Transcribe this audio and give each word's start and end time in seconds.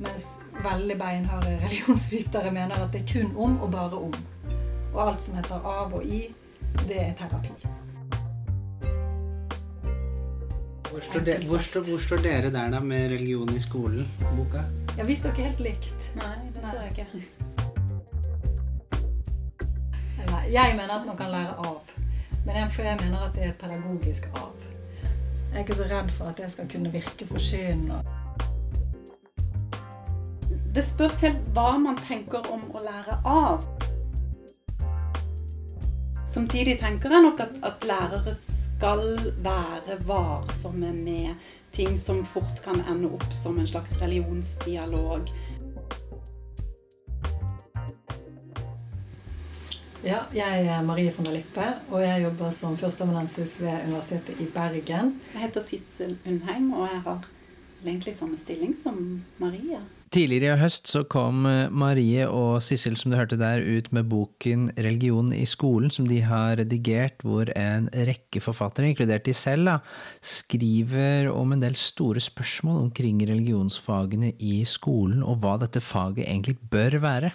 Mens 0.00 0.26
veldig 0.64 0.96
beinharde 0.98 1.56
religionsvitere 1.64 2.52
mener 2.54 2.80
at 2.80 2.92
det 2.94 3.02
er 3.02 3.10
kun 3.12 3.36
om 3.36 3.60
og 3.60 3.72
bare 3.72 4.00
om. 4.08 4.14
Og 4.94 5.02
alt 5.08 5.22
som 5.22 5.36
heter 5.36 5.60
av 5.60 5.92
og 5.94 6.04
i, 6.04 6.24
det 6.86 6.98
er 7.02 7.12
terapi. 7.18 7.52
Hvor 10.90 11.00
står, 11.00 11.20
de, 11.20 11.34
hvor, 11.46 11.58
står, 11.62 11.84
hvor 11.86 11.98
står, 12.02 12.16
dere 12.16 12.50
der 12.50 12.70
da 12.70 12.80
med 12.82 13.12
religion 13.12 13.50
i 13.56 13.60
skolen? 13.62 14.08
Boka? 14.36 14.64
Ja, 14.98 15.04
Vi 15.04 15.16
står 15.16 15.30
ikke 15.30 15.42
helt 15.42 15.60
likt. 15.60 16.08
Nei, 16.18 16.32
det 16.54 16.64
tror 16.64 16.80
jeg 16.80 16.90
ikke. 16.90 17.06
Nei, 20.32 20.42
jeg 20.50 20.74
mener 20.76 20.96
at 20.96 21.06
man 21.06 21.16
kan 21.16 21.30
lære 21.30 21.54
av. 21.62 21.94
Men 22.46 22.56
jeg, 22.56 22.72
for 22.72 22.82
jeg 22.82 22.98
mener 23.04 23.28
at 23.28 23.38
det 23.38 23.44
er 23.46 23.54
pedagogisk 23.60 24.26
av. 24.34 24.66
Jeg 25.04 25.54
er 25.54 25.62
ikke 25.62 25.78
så 25.78 25.86
redd 25.92 26.10
for 26.10 26.32
at 26.32 26.42
det 26.42 26.50
skal 26.52 26.68
kunne 26.72 26.92
virke 26.92 27.26
forkynnende. 27.26 28.02
Det 30.70 30.82
spørs 30.86 31.16
helt 31.24 31.46
hva 31.50 31.72
man 31.82 31.96
tenker 31.98 32.46
om 32.54 32.60
å 32.70 32.80
lære 32.84 33.16
av. 33.26 33.64
Samtidig 36.30 36.76
tenker 36.78 37.10
jeg 37.10 37.24
nok 37.24 37.42
at, 37.42 37.56
at, 37.66 37.86
lærere 37.90 38.34
skal 38.38 39.02
være 39.42 39.96
varsomme 40.06 40.92
med 40.94 41.50
ting 41.74 41.98
som 41.98 42.22
fort 42.22 42.62
kan 42.62 42.78
ende 42.86 43.10
opp 43.10 43.26
som 43.34 43.58
en 43.58 43.66
slags 43.66 43.96
religionsdialog. 43.98 45.34
Ja, 50.06 50.22
jeg 50.30 50.70
er 50.70 50.86
Marie 50.86 51.10
von 51.12 51.26
der 51.26 51.34
Lippe, 51.34 51.66
og 51.90 52.06
jeg 52.06 52.28
jobber 52.28 52.54
som 52.54 52.78
førsteamanuensis 52.78 53.58
ved 53.60 53.88
Universitetet 53.90 54.38
i 54.38 54.52
Bergen. 54.54 55.16
Jeg 55.34 55.48
heter 55.48 55.66
Sissel 55.66 56.14
Undheim, 56.22 56.70
og 56.72 56.86
jeg 56.92 57.08
har 57.10 57.32
egentlig 57.82 58.14
samme 58.14 58.38
stilling 58.38 58.78
som 58.78 59.24
Marie. 59.42 59.82
Tidligere 60.10 60.56
i 60.56 60.58
høst 60.58 60.88
så 60.90 61.04
kom 61.06 61.44
eh, 61.46 61.68
Marie 61.70 62.24
og 62.26 62.56
Sissel, 62.66 62.96
som 62.98 63.12
du 63.12 63.14
hørte 63.14 63.36
der, 63.38 63.62
ut 63.62 63.92
med 63.94 64.08
boken 64.10 64.64
Religion 64.74 65.28
i 65.30 65.44
skolen, 65.46 65.92
som 65.94 66.08
de 66.10 66.18
har 66.26 66.56
redigert, 66.58 67.22
hvor 67.22 67.52
en 67.54 67.86
rekke 67.94 68.42
forfattere, 68.42 68.88
inkludert 68.90 69.28
de 69.28 69.36
selv, 69.38 69.70
da, 69.70 69.76
skriver 70.18 71.30
om 71.30 71.54
en 71.54 71.62
del 71.62 71.78
store 71.78 72.18
spørsmål 72.24 72.88
omkring 72.88 73.22
religionsfagene 73.30 74.32
i 74.42 74.64
skolen, 74.66 75.22
og 75.22 75.44
hva 75.44 75.54
dette 75.62 75.84
faget 75.84 76.26
egentlig 76.26 76.58
bør 76.58 76.98
være. 77.06 77.30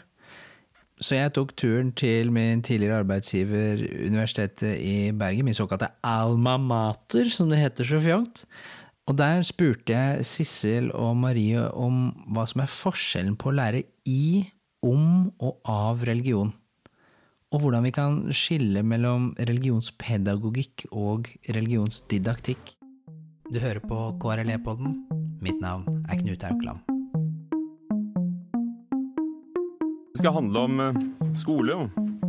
Så 0.99 1.15
jeg 1.15 1.31
tok 1.35 1.55
turen 1.55 1.95
til 1.95 2.27
min 2.35 2.59
tidligere 2.63 3.05
arbeidsgiver, 3.05 3.87
Universitetet 4.03 4.75
i 4.83 5.11
Bergen, 5.15 5.47
min 5.47 5.55
såkalte 5.55 5.93
alma 6.03 6.57
mater, 6.59 7.31
som 7.31 7.47
det 7.51 7.63
heter 7.63 7.87
så 7.87 8.03
fjongt. 8.03 8.49
Og 9.05 9.17
der 9.19 9.43
spurte 9.45 9.93
jeg 9.93 10.25
Sissel 10.25 10.87
og 10.97 11.13
Marie 11.21 11.61
om 11.77 12.07
hva 12.33 12.47
som 12.49 12.63
er 12.63 12.71
forskjellen 12.71 13.35
på 13.37 13.51
å 13.51 13.57
lære 13.59 13.83
i, 14.09 14.47
om 14.85 15.29
og 15.37 15.59
av 15.69 16.01
religion. 16.09 16.49
Og 17.53 17.61
hvordan 17.61 17.85
vi 17.85 17.91
kan 17.93 18.17
skille 18.33 18.81
mellom 18.81 19.29
religionspedagogikk 19.37 20.87
og 20.89 21.29
religionsdidaktikk. 21.53 22.73
Du 23.53 23.61
hører 23.61 23.83
på 23.85 23.99
KRLE-podden. 24.23 24.97
Mitt 25.45 25.61
navn 25.61 25.85
er 26.09 26.17
Knut 26.23 26.41
Haukland. 26.49 26.81
Det 30.15 30.23
skal 30.23 30.39
handle 30.39 30.65
om 30.65 30.81
eh, 30.81 31.01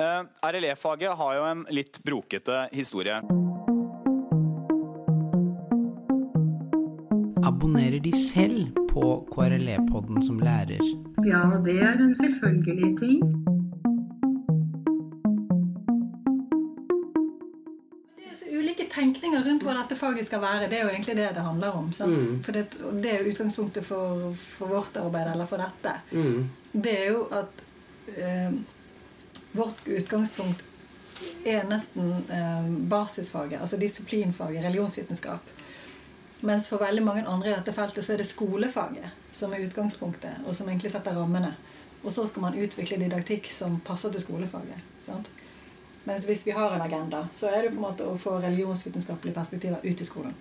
Eh, 0.00 0.22
RLE-faget 0.52 1.16
har 1.16 1.34
jo 1.36 1.44
en 1.44 1.66
litt 1.68 1.98
brokete 2.04 2.68
historie. 2.72 3.18
Abonnerer 7.44 8.00
de 8.00 8.12
selv 8.16 8.72
på 8.88 9.04
KRLE-podden 9.34 10.22
som 10.24 10.40
lærer? 10.40 10.80
Ja, 11.28 11.44
det 11.64 11.76
er 11.84 12.00
en 12.00 12.16
selvfølgelig 12.16 12.96
ting. 13.02 13.20
tenkninger 18.90 19.44
rundt 19.46 19.62
hva 19.64 19.74
dette 19.78 19.96
faget 19.96 20.26
skal 20.26 20.42
være, 20.42 20.66
det 20.68 20.80
er 20.80 20.82
jo 20.82 20.90
egentlig 20.90 21.14
det 21.16 21.28
det 21.36 21.44
handler 21.44 21.76
om. 21.78 21.86
Mm. 21.88 22.40
For 22.44 22.56
det, 22.56 22.64
det, 23.02 23.12
er 23.12 23.28
utgangspunktet 23.30 23.86
for, 23.86 24.32
for, 24.34 24.66
vårt 24.66 24.96
arbeid, 25.00 25.30
eller 25.32 25.46
for 25.46 25.62
dette. 25.62 25.94
Mm. 26.10 26.48
Det 26.72 26.94
er 26.96 27.06
jo 27.12 27.22
at 27.38 27.62
eh, 28.16 28.58
vårt 29.52 29.88
utgangspunkt 29.88 30.62
er 31.44 31.64
nesten 31.68 32.12
eh, 32.30 32.68
basisfaget, 32.88 33.60
altså 33.60 33.76
disiplinfaget, 33.76 34.64
religionsvitenskap. 34.64 35.50
Mens 36.40 36.68
for 36.68 36.80
veldig 36.80 37.02
mange 37.04 37.26
andre 37.28 37.50
i 37.50 37.54
dette 37.54 37.72
feltet 37.76 38.04
så 38.04 38.14
er 38.14 38.22
det 38.22 38.28
skolefaget 38.28 39.10
som 39.30 39.52
er 39.52 39.66
utgangspunktet, 39.66 40.40
og 40.46 40.56
som 40.56 40.68
egentlig 40.68 40.92
setter 40.92 41.16
rammene. 41.16 41.52
Og 42.02 42.12
så 42.12 42.24
skal 42.26 42.46
man 42.46 42.56
utvikle 42.56 42.96
didaktikk 43.02 43.50
som 43.52 43.80
passer 43.84 44.12
til 44.12 44.24
skolefaget. 44.24 44.80
sant? 45.04 45.28
Mens 46.04 46.24
hvis 46.24 46.46
vi 46.46 46.50
har 46.56 46.72
en 46.72 46.80
agenda, 46.82 47.28
så 47.32 47.46
er 47.46 47.62
det 47.62 47.74
på 47.74 47.76
en 47.76 47.84
måte 47.84 48.06
å 48.08 48.16
få 48.16 48.38
religionsvitenskapelige 48.40 49.36
perspektiver 49.36 49.84
ut 49.84 50.00
i 50.00 50.04
skolen. 50.08 50.34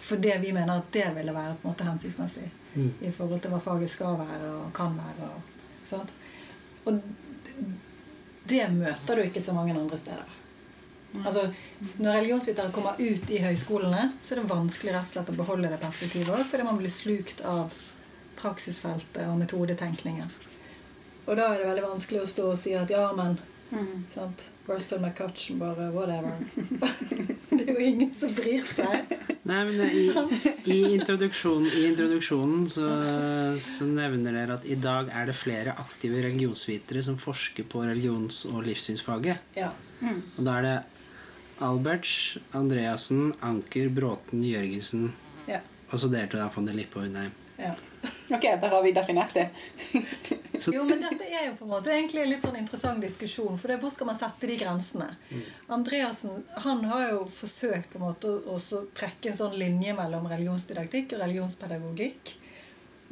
For 0.00 0.16
det 0.16 0.38
vi 0.40 0.52
mener 0.52 0.80
at 0.80 0.88
det 0.92 1.10
ville 1.16 1.32
være 1.32 1.56
på 1.60 1.68
en 1.68 1.72
måte 1.72 1.84
hensiktsmessig 1.84 2.48
mm. 2.74 2.90
i 3.00 3.10
forhold 3.12 3.40
til 3.44 3.52
hva 3.52 3.60
faget 3.60 3.92
skal 3.92 4.16
være 4.20 4.48
og 4.48 4.72
kan 4.76 4.96
være. 4.96 5.28
Og, 5.28 6.08
og 6.84 6.98
det 8.48 8.64
møter 8.72 9.16
du 9.16 9.24
ikke 9.24 9.42
så 9.42 9.54
mange 9.56 9.76
andre 9.76 9.98
steder. 9.98 10.40
Altså, 11.22 11.52
Når 11.98 12.12
religionsvitere 12.12 12.72
kommer 12.74 12.98
ut 12.98 13.30
i 13.30 13.38
høyskolene, 13.38 14.12
så 14.22 14.34
er 14.34 14.40
det 14.40 14.50
vanskelig 14.50 14.94
rett 14.94 15.06
og 15.06 15.12
slett 15.12 15.30
å 15.30 15.36
beholde 15.38 15.70
det 15.70 15.78
perspektivet 15.82 16.48
fordi 16.50 16.66
man 16.66 16.80
blir 16.80 16.90
slukt 16.90 17.44
av 17.46 17.74
praksisfeltet 18.40 19.22
og 19.28 19.38
metodetenkningen. 19.38 20.32
Og 21.24 21.36
da 21.38 21.52
er 21.52 21.62
det 21.62 21.68
veldig 21.70 21.86
vanskelig 21.86 22.24
å 22.24 22.28
stå 22.28 22.48
og 22.50 22.58
si 22.60 22.74
at 22.76 22.90
ja, 22.92 23.06
men 23.16 23.38
mm. 23.70 24.04
sant? 24.10 24.44
Russell 24.66 25.00
McCutchen, 25.00 25.58
bare 25.58 25.90
whatever. 25.92 26.32
det 27.50 27.66
er 27.66 27.72
jo 27.74 27.82
ingen 27.84 28.12
som 28.16 28.32
bryr 28.32 28.62
seg. 28.64 29.10
Nei, 29.44 29.58
men 29.68 29.82
i, 29.84 30.04
i, 30.72 30.78
introduksjonen, 30.94 31.68
i 31.68 31.84
introduksjonen 31.90 32.64
så, 32.72 32.86
så, 33.60 33.84
nevner 33.84 34.32
dere 34.32 34.56
at 34.56 34.64
i 34.64 34.78
dag 34.80 35.12
er 35.12 35.28
det 35.28 35.36
flere 35.36 35.76
aktive 35.82 36.22
religionsvitere 36.24 37.04
som 37.04 37.20
forsker 37.20 37.68
på 37.68 37.84
religions- 37.84 38.46
og 38.48 38.64
livssynsfaget. 38.64 39.52
Ja. 39.58 39.74
Mm. 40.00 40.22
Og 40.38 40.42
da 40.48 40.56
er 40.56 40.68
det 40.70 40.76
Alberts, 41.64 42.38
Andreassen, 42.56 43.34
Anker, 43.44 43.92
Bråten, 43.92 44.42
Jørgensen 44.48 45.10
ja. 45.46 45.60
og 45.90 46.00
så 46.00 46.08
dere 46.08 46.32
to, 46.32 46.40
von 46.56 46.66
der 46.66 46.80
Lippe 46.80 47.02
og 47.02 47.10
Undheim. 47.10 47.43
Ja. 47.56 47.74
Ok, 48.30 48.42
da 48.60 48.68
har 48.68 48.82
vi 48.82 48.92
definert 48.92 49.34
det. 49.34 49.48
jo, 50.72 50.84
men 50.84 51.00
dette 51.00 51.24
er 51.24 51.46
jo 51.46 51.56
på 51.58 51.64
en 51.64 51.70
måte 51.70 51.92
egentlig 51.92 52.22
en 52.24 52.30
litt 52.32 52.44
sånn 52.44 52.58
interessant 52.58 53.02
diskusjon. 53.04 53.58
For 53.60 53.70
det, 53.70 53.78
hvor 53.82 53.92
skal 53.94 54.08
man 54.10 54.18
sette 54.18 54.48
de 54.50 54.56
grensene? 54.58 55.10
Mm. 55.30 55.42
Andreassen 55.78 56.44
han 56.66 56.84
har 56.90 57.08
jo 57.12 57.24
forsøkt 57.38 57.92
på 57.92 58.00
en 58.00 58.06
måte 58.08 58.32
å 58.50 58.58
trekke 58.96 59.30
en 59.30 59.38
sånn 59.38 59.58
linje 59.60 59.94
mellom 59.96 60.26
religionsdidaktikk 60.32 61.14
og 61.14 61.24
religionspedagogikk. 61.26 62.36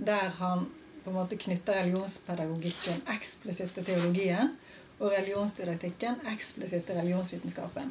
Der 0.03 0.33
han 0.41 0.67
på 1.05 1.11
en 1.11 1.19
måte 1.19 1.39
knytter 1.39 1.81
religionspedagogikken 1.83 3.05
eksplisitt 3.15 3.75
til 3.77 3.87
teologien 3.87 4.57
og 4.99 5.11
religionsdidaktikken 5.11 6.23
eksplisitt 6.31 6.87
til 6.87 6.99
religionsvitenskapen 7.01 7.91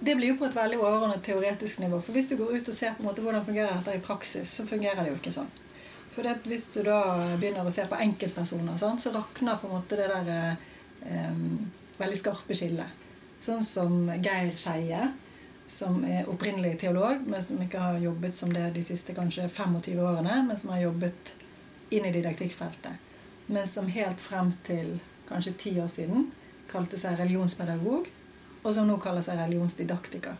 det 0.00 0.14
blir 0.14 0.32
jo 0.32 0.36
på 0.38 0.46
et 0.46 0.56
veldig 0.56 0.78
overordnet 0.78 1.24
teoretisk 1.26 1.80
nivå. 1.82 1.98
For 2.02 2.14
hvis 2.14 2.28
du 2.30 2.36
går 2.38 2.58
ut 2.58 2.68
og 2.70 2.76
ser 2.76 2.94
på 2.94 3.02
en 3.02 3.08
måte 3.08 3.22
hvordan 3.24 3.46
fungerer 3.46 3.72
dette 3.74 3.96
i 3.98 4.04
praksis, 4.04 4.52
så 4.54 4.66
fungerer 4.66 5.02
det 5.02 5.10
jo 5.10 5.18
ikke 5.18 5.34
sånn. 5.34 5.48
For 6.12 6.26
det, 6.26 6.36
hvis 6.46 6.68
du 6.74 6.80
da 6.86 7.00
begynner 7.38 7.66
å 7.66 7.72
se 7.74 7.84
på 7.86 7.98
enkeltpersoner, 7.98 8.78
sånn, 8.78 9.00
så 9.02 9.12
rakner 9.14 9.58
på 9.58 9.68
en 9.68 9.74
måte 9.74 9.98
det 9.98 10.06
der 10.10 10.30
eh, 11.06 11.42
veldig 11.98 12.20
skarpe 12.20 12.56
skillet. 12.58 13.06
Sånn 13.42 13.66
som 13.66 14.06
Geir 14.22 14.54
Skeie, 14.58 15.10
som 15.68 16.00
er 16.06 16.30
opprinnelig 16.30 16.78
teolog, 16.80 17.26
men 17.26 17.42
som 17.44 17.60
ikke 17.62 17.82
har 17.82 17.98
jobbet 18.02 18.34
som 18.34 18.54
det 18.54 18.70
de 18.74 18.82
siste 18.86 19.14
kanskje 19.14 19.50
25 19.50 19.98
årene, 19.98 20.40
men 20.46 20.58
som 20.58 20.72
har 20.74 20.86
jobbet 20.86 21.34
inn 21.94 22.06
i 22.06 22.14
didaktikkfeltet. 22.14 23.02
Men 23.48 23.66
som 23.68 23.90
helt 23.92 24.20
frem 24.20 24.52
til 24.66 24.96
kanskje 25.28 25.56
ti 25.60 25.74
år 25.80 25.90
siden 25.92 26.30
kalte 26.70 27.00
seg 27.00 27.18
religionspedagog 27.20 28.08
og 28.62 28.70
som 28.74 28.86
nå 28.88 28.98
kaller 29.02 29.24
seg 29.24 29.38
religionsdidaktiker. 29.40 30.38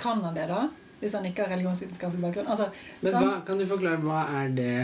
Kan 0.00 0.22
han 0.24 0.36
det, 0.36 0.48
da? 0.50 0.66
hvis 1.00 1.16
han 1.16 1.26
ikke 1.28 1.44
har 1.44 1.52
religionsvitenskapelig 1.56 2.22
bakgrunn. 2.22 2.46
Altså, 2.48 2.70
Men 3.00 3.18
hva, 3.18 3.40
kan 3.46 3.58
du 3.60 3.66
forklare 3.68 4.00
hva 4.04 4.22
er 4.40 4.54
det 4.56 4.76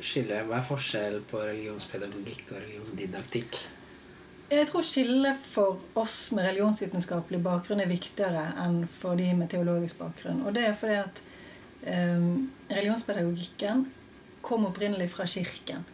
skillet? 0.00 0.46
Hva 0.48 0.58
er 0.58 0.66
forskjellen 0.66 1.26
på 1.30 1.42
religionspedagogikk 1.44 2.50
og 2.50 2.58
religionsdidaktikk? 2.64 3.60
Jeg 4.50 4.66
tror 4.66 4.82
skillet 4.82 5.38
for 5.38 5.78
oss 6.00 6.32
med 6.34 6.48
religionsvitenskapelig 6.48 7.38
bakgrunn 7.44 7.84
er 7.84 7.90
viktigere 7.90 8.48
enn 8.58 8.82
for 8.90 9.18
de 9.18 9.28
med 9.38 9.52
teologisk 9.52 10.00
bakgrunn. 10.00 10.42
Og 10.42 10.56
det 10.56 10.66
er 10.66 10.74
fordi 10.78 10.98
at 11.04 11.22
eh, 11.86 12.26
religionspedagogikken 12.72 13.86
kom 14.42 14.66
opprinnelig 14.66 15.12
fra 15.14 15.28
kirken. 15.30 15.86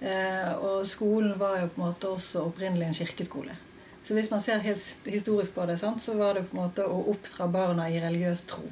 Eh, 0.00 0.52
og 0.64 0.86
skolen 0.88 1.36
var 1.36 1.58
jo 1.60 1.68
på 1.74 1.82
en 1.82 1.88
måte 1.90 2.08
også 2.08 2.46
opprinnelig 2.48 2.88
en 2.88 3.00
kirkeskole. 3.02 3.58
Så 4.08 4.14
hvis 4.16 4.30
man 4.30 4.40
ser 4.40 4.62
helt 4.64 5.04
historisk 5.04 5.52
på 5.52 5.66
det, 5.68 5.74
sant, 5.78 6.00
så 6.00 6.14
var 6.16 6.38
det 6.38 6.46
på 6.48 6.56
en 6.56 6.62
måte 6.62 6.86
å 6.88 7.02
oppdra 7.12 7.44
barna 7.52 7.90
i 7.92 7.98
religiøs 8.00 8.46
tro. 8.48 8.62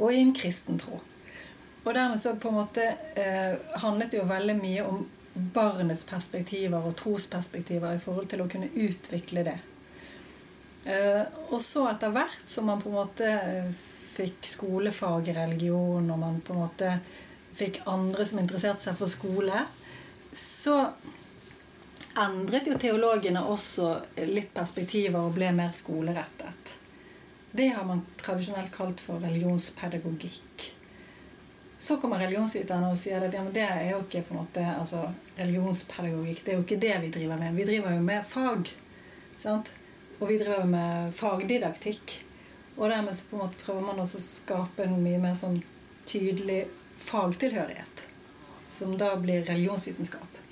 Og 0.00 0.08
i 0.10 0.18
en 0.18 0.32
kristen 0.34 0.80
tro. 0.82 0.98
Og 1.84 1.92
dermed 1.94 2.18
så 2.18 2.32
på 2.42 2.50
en 2.50 2.56
måte 2.58 2.88
eh, 3.14 3.54
handlet 3.84 4.10
det 4.10 4.18
jo 4.18 4.24
veldig 4.26 4.56
mye 4.58 4.88
om 4.90 5.04
barnets 5.54 6.02
perspektiver 6.08 6.82
og 6.90 6.96
trosperspektiver 6.98 7.94
i 7.94 8.02
forhold 8.02 8.26
til 8.32 8.42
å 8.42 8.48
kunne 8.50 8.72
utvikle 8.74 9.46
det. 9.46 9.56
Eh, 10.90 11.22
og 11.54 11.62
så 11.62 11.86
etter 11.92 12.10
hvert 12.18 12.42
som 12.50 12.66
man 12.66 12.82
på 12.82 12.90
en 12.90 12.98
måte 12.98 13.30
eh, 13.30 13.70
fikk 14.18 14.50
skolefag 14.56 15.30
i 15.30 15.38
religion, 15.38 16.10
og 16.10 16.18
man 16.18 16.42
på 16.42 16.50
en 16.50 16.64
måte 16.66 16.96
fikk 17.54 17.84
andre 17.86 18.26
som 18.26 18.42
interesserte 18.42 18.88
seg 18.88 18.98
for 18.98 19.14
skole, 19.14 19.62
så 20.34 20.80
endret 22.20 22.68
jo 22.70 22.78
teologene 22.78 23.42
også 23.50 23.90
litt 24.30 24.52
perspektiver 24.54 25.20
og 25.20 25.34
ble 25.36 25.50
mer 25.56 25.74
skolerettet. 25.74 26.74
Det 27.54 27.68
har 27.74 27.84
man 27.86 28.02
tradisjonelt 28.18 28.72
kalt 28.74 29.02
for 29.02 29.22
religionspedagogikk. 29.22 30.64
Så 31.78 31.98
kommer 32.02 32.18
religionsviterne 32.22 32.88
og 32.90 32.98
sier 32.98 33.22
at 33.22 33.34
ja, 33.34 33.42
det 33.54 33.62
er 33.62 33.88
jo 33.92 34.00
ikke 34.02 34.24
på 34.26 34.34
en 34.34 34.40
måte, 34.40 34.64
altså, 34.64 35.04
religionspedagogikk. 35.38 36.40
Det 36.44 36.52
er 36.52 36.58
jo 36.58 36.64
ikke 36.64 36.80
det 36.82 36.94
vi 37.02 37.10
driver 37.18 37.42
med. 37.42 37.54
Vi 37.58 37.66
driver 37.68 37.94
jo 37.94 38.02
med 38.02 38.26
fag. 38.26 38.70
Sant? 39.38 39.70
Og 40.18 40.30
vi 40.30 40.38
driver 40.40 40.64
med 40.70 41.12
fagdidaktikk. 41.14 42.16
Og 42.76 42.88
dermed 42.90 43.14
så 43.14 43.28
på 43.30 43.36
en 43.36 43.44
måte 43.44 43.60
prøver 43.62 43.86
man 43.86 44.02
også 44.02 44.18
å 44.18 44.26
skape 44.26 44.86
en 44.86 44.96
mye 45.02 45.20
mer 45.22 45.36
sånn 45.38 45.60
tydelig 46.08 46.64
fagtilhørighet. 47.04 48.06
Som 48.74 48.96
da 48.98 49.12
blir 49.20 49.44
religionsvitenskap. 49.46 50.43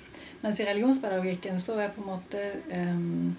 Mens 0.43 0.59
i 0.59 0.67
religionspedagogikken 0.67 1.59
så 1.59 1.77
er 1.79 1.91
på 1.95 2.03
en 2.03 2.09
måte 2.09 2.39
um, 2.75 3.35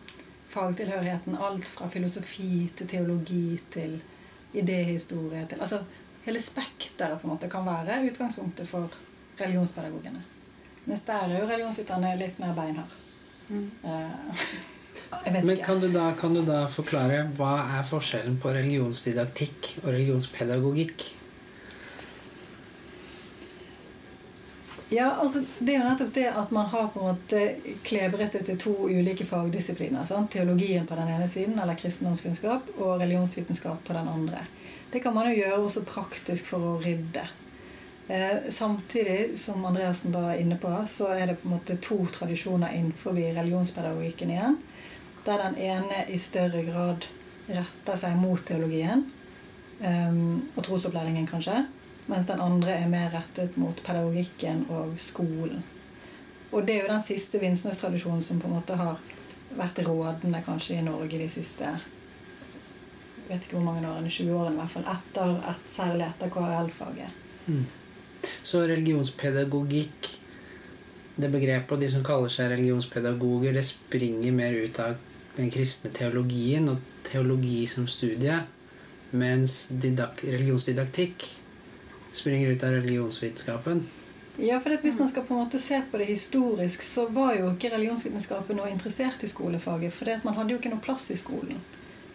fagtilhørigheten 0.48 1.36
alt 1.36 1.66
fra 1.68 1.88
filosofi 1.92 2.68
til 2.76 2.88
teologi 2.88 3.58
til 3.74 3.98
idéhistorie 4.54 5.44
til 5.50 5.60
Altså 5.60 5.82
hele 6.24 6.40
spekteret 6.40 7.20
på 7.20 7.28
en 7.28 7.34
måte 7.34 7.50
kan 7.52 7.66
være 7.66 8.00
utgangspunktet 8.08 8.68
for 8.68 8.88
religionspedagogene. 9.40 10.22
Mens 10.84 11.02
der 11.04 11.26
er 11.26 11.40
jo 11.40 11.48
religionsviterne 11.48 12.14
litt 12.20 12.38
mer 12.40 12.54
beinhard. 12.56 12.96
Mm. 13.48 13.70
Uh, 13.82 14.46
Men 15.32 15.58
kan 15.60 15.80
du, 15.80 15.88
da, 15.92 16.12
kan 16.18 16.34
du, 16.34 16.40
da, 16.46 16.64
forklare 16.72 17.26
hva 17.36 17.58
er 17.76 17.84
forskjellen 17.86 18.38
på 18.40 18.52
religionsdidaktikk 18.54 19.74
og 19.82 19.90
religionspedagogikk? 19.92 21.04
Ja, 24.94 25.10
altså 25.18 25.40
Det 25.58 25.74
er 25.74 25.80
jo 25.80 25.86
nettopp 25.88 26.10
det 26.14 26.26
at 26.30 26.50
man 26.54 26.66
har 26.70 26.90
på 26.94 27.00
en 27.00 27.08
måte 27.08 27.40
klebret 27.82 28.36
det 28.36 28.44
til 28.46 28.58
to 28.62 28.74
ulike 28.86 29.26
fagdisipliner. 29.26 30.04
Sant? 30.06 30.30
Teologien 30.30 30.86
på 30.86 30.94
den 30.94 31.10
ene 31.16 31.26
siden, 31.28 31.58
eller 31.58 31.78
kristendomskunnskap, 31.78 32.70
og 32.78 33.00
religionsvitenskap 33.00 33.82
på 33.86 33.96
den 33.96 34.08
andre. 34.08 34.44
Det 34.92 35.02
kan 35.02 35.14
man 35.16 35.26
jo 35.30 35.40
gjøre 35.40 35.58
også 35.64 35.82
praktisk 35.88 36.46
for 36.46 36.68
å 36.68 36.76
rydde. 36.84 37.26
Eh, 38.08 38.46
samtidig, 38.48 39.38
som 39.40 39.64
Andreassen 39.66 40.14
da 40.14 40.28
er 40.30 40.44
inne 40.44 40.60
på, 40.62 40.70
så 40.86 41.10
er 41.16 41.26
det 41.26 41.40
på 41.40 41.48
en 41.48 41.56
måte 41.56 41.80
to 41.82 41.98
tradisjoner 42.14 42.76
innenfor 42.76 43.18
religionspedagogikken 43.18 44.30
igjen. 44.30 44.58
Der 45.26 45.42
den 45.42 45.58
ene 45.58 46.04
i 46.06 46.20
større 46.22 46.62
grad 46.68 47.08
retter 47.48 47.98
seg 47.98 48.14
mot 48.20 48.46
teologien 48.46 49.08
eh, 49.80 50.20
og 50.54 50.62
trosopplæringen, 50.68 51.26
kanskje. 51.26 51.64
Mens 52.06 52.26
den 52.28 52.40
andre 52.40 52.76
er 52.82 52.90
mer 52.92 53.08
rettet 53.14 53.56
mot 53.56 53.78
pedagogikken 53.84 54.66
og 54.68 54.98
skolen. 55.00 55.62
Og 56.52 56.66
det 56.66 56.76
er 56.76 56.84
jo 56.84 56.92
den 56.92 57.02
siste 57.02 57.40
Vinsnes-tradisjonen 57.42 58.22
som 58.22 58.40
på 58.40 58.50
en 58.50 58.58
måte 58.58 58.76
har 58.78 59.00
vært 59.54 59.80
rådende 59.86 60.42
kanskje 60.44 60.78
i 60.78 60.84
Norge 60.84 61.18
de 61.18 61.28
siste 61.30 61.72
jeg 63.24 63.38
vet 63.38 63.46
ikke 63.46 63.56
hvor 63.56 63.64
mange 63.64 63.88
årene, 63.88 64.10
20 64.12 64.34
årene 64.36 64.52
i 64.52 64.60
hvert 64.60 64.72
fall, 64.74 64.84
etter, 64.92 65.30
et, 65.48 65.60
særlig 65.72 66.04
etter 66.04 66.32
KRL-faget. 66.32 67.22
Mm. 67.46 67.62
Så 68.44 68.60
religionspedagogikk, 68.68 70.08
det 71.16 71.30
begrepet 71.32 71.72
og 71.72 71.80
de 71.80 71.88
som 71.88 72.04
kaller 72.04 72.32
seg 72.32 72.50
religionspedagoger, 72.52 73.56
det 73.56 73.64
springer 73.64 74.34
mer 74.36 74.58
ut 74.60 74.80
av 74.84 74.98
den 75.38 75.48
kristne 75.54 75.88
teologien 75.96 76.68
og 76.68 76.84
teologi 77.06 77.62
som 77.70 77.88
studie, 77.88 78.36
mens 79.16 79.56
religionsdidaktikk 79.80 81.24
springer 82.16 82.50
ut 82.50 82.64
av 82.64 82.70
religionsvitenskapen? 82.78 83.84
Ja, 84.36 84.60
for 84.60 84.76
Hvis 84.82 84.98
man 84.98 85.08
skal 85.08 85.22
på 85.22 85.34
en 85.34 85.40
måte 85.40 85.58
se 85.58 85.82
på 85.90 85.98
det 85.98 86.04
historisk, 86.04 86.82
så 86.82 87.06
var 87.06 87.36
jo 87.38 87.52
ikke 87.52 87.70
religionsvitenskapen 87.70 88.58
noe 88.58 88.70
interessert 88.70 89.22
i 89.22 89.30
skolefaget. 89.30 89.92
For 89.94 90.10
man 90.24 90.34
hadde 90.34 90.54
jo 90.54 90.58
ikke 90.58 90.72
noe 90.72 90.82
plass 90.82 91.10
i 91.14 91.16
skolen. 91.16 91.60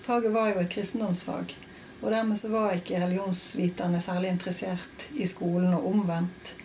Faget 0.03 0.33
var 0.33 0.49
jo 0.51 0.59
et 0.59 0.71
kristendomsfag. 0.71 1.55
Og 2.01 2.11
dermed 2.11 2.39
så 2.39 2.51
var 2.51 2.75
ikke 2.75 2.99
religionsviterne 2.99 4.01
særlig 4.01 4.33
interessert 4.33 5.05
i 5.15 5.27
skolen, 5.27 5.73
og 5.73 5.87
omvendt. 5.87 6.55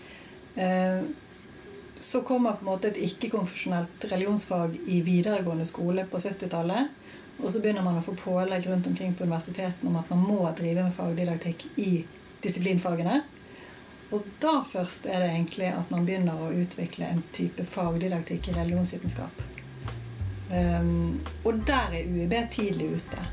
Eh, 0.55 1.07
så 2.01 2.23
kommer 2.23 2.53
på 2.53 2.67
en 2.67 2.71
måte 2.73 2.91
et 2.91 2.99
ikke-konfesjonelt 3.07 4.05
religionsfag 4.11 4.77
i 4.87 5.01
videregående 5.01 5.67
skole 5.67 6.07
på 6.11 6.19
70-tallet. 6.19 6.91
Og 7.39 7.51
så 7.51 7.63
begynner 7.63 7.83
man 7.83 7.99
å 7.99 8.05
få 8.05 8.15
pålegg 8.19 8.67
rundt 8.71 8.87
omkring 8.87 9.15
på 9.15 9.25
universitetene 9.27 9.91
om 9.91 9.97
at 10.03 10.11
man 10.11 10.23
må 10.23 10.43
drive 10.59 10.83
med 10.83 10.95
fagdidaktikk 10.95 11.67
i 11.83 12.05
disiplinfagene. 12.45 13.23
Og 14.15 14.27
da 14.43 14.61
først 14.69 15.09
er 15.11 15.25
det 15.25 15.33
egentlig 15.33 15.71
at 15.75 15.91
man 15.91 16.05
begynner 16.07 16.39
å 16.39 16.53
utvikle 16.55 17.09
en 17.11 17.23
type 17.35 17.65
fagdidaktikk 17.67 18.53
i 18.53 18.59
religionsvitenskap. 18.59 19.43
Um, 20.53 21.25
og 21.43 21.65
der 21.67 21.97
er 21.99 22.13
UiB 22.13 22.37
tidlig 22.53 22.93
ute. 23.01 23.25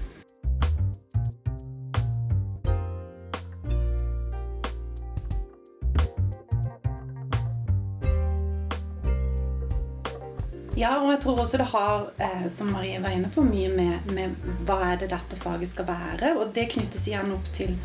Ja, 10.81 10.95
og 10.97 11.11
jeg 11.11 11.19
tror 11.21 11.39
også 11.43 11.59
det 11.61 11.65
har, 11.75 12.07
eh, 12.17 12.45
som 12.49 12.71
Marie 12.73 12.99
var 13.03 13.13
inne 13.13 13.29
på, 13.29 13.43
mye 13.45 13.69
med, 13.69 14.13
med, 14.15 14.33
hva 14.65 14.79
er 14.87 15.01
det 15.03 15.11
dette 15.11 15.37
faget 15.37 15.69
skal 15.69 15.85
være. 15.85 16.31
Og 16.39 16.55
det 16.55 16.71
knyttes 16.73 17.05
igjen 17.11 17.29
opp 17.35 17.51
til 17.53 17.75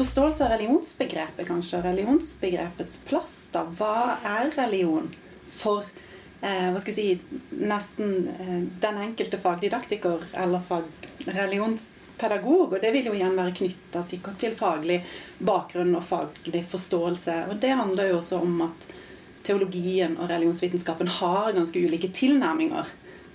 forståelse 0.00 0.44
av 0.44 0.50
religionsbegrepet, 0.50 1.46
kanskje. 1.48 1.82
Religionsbegrepets 1.82 3.00
plass, 3.08 3.48
da. 3.52 3.64
Hva 3.78 4.20
er 4.24 4.52
religion 4.56 5.10
for 5.50 5.84
eh, 6.40 6.70
hva 6.70 6.80
skal 6.80 6.94
jeg 6.94 6.98
si, 6.98 7.40
nesten 7.60 8.30
eh, 8.36 8.54
den 8.82 9.02
enkelte 9.08 9.40
fagdidaktiker 9.40 10.24
eller 10.44 10.62
fag, 10.64 10.88
religionspedagog? 11.26 12.76
Og 12.76 12.78
det 12.80 12.94
vil 12.94 13.10
jo 13.10 13.16
igjen 13.18 13.36
være 13.36 13.56
knytta 13.60 14.04
sikkert 14.06 14.40
til 14.40 14.56
faglig 14.56 15.02
bakgrunn 15.38 15.92
og 15.98 16.06
faglig 16.06 16.64
forståelse. 16.70 17.42
Og 17.50 17.60
det 17.60 17.74
handler 17.82 18.12
jo 18.12 18.20
også 18.22 18.40
om 18.40 18.64
at 18.70 18.88
teologien 19.46 20.16
og 20.20 20.30
religionsvitenskapen 20.30 21.08
har 21.20 21.52
ganske 21.56 21.80
ulike 21.80 22.12
tilnærminger. 22.14 22.88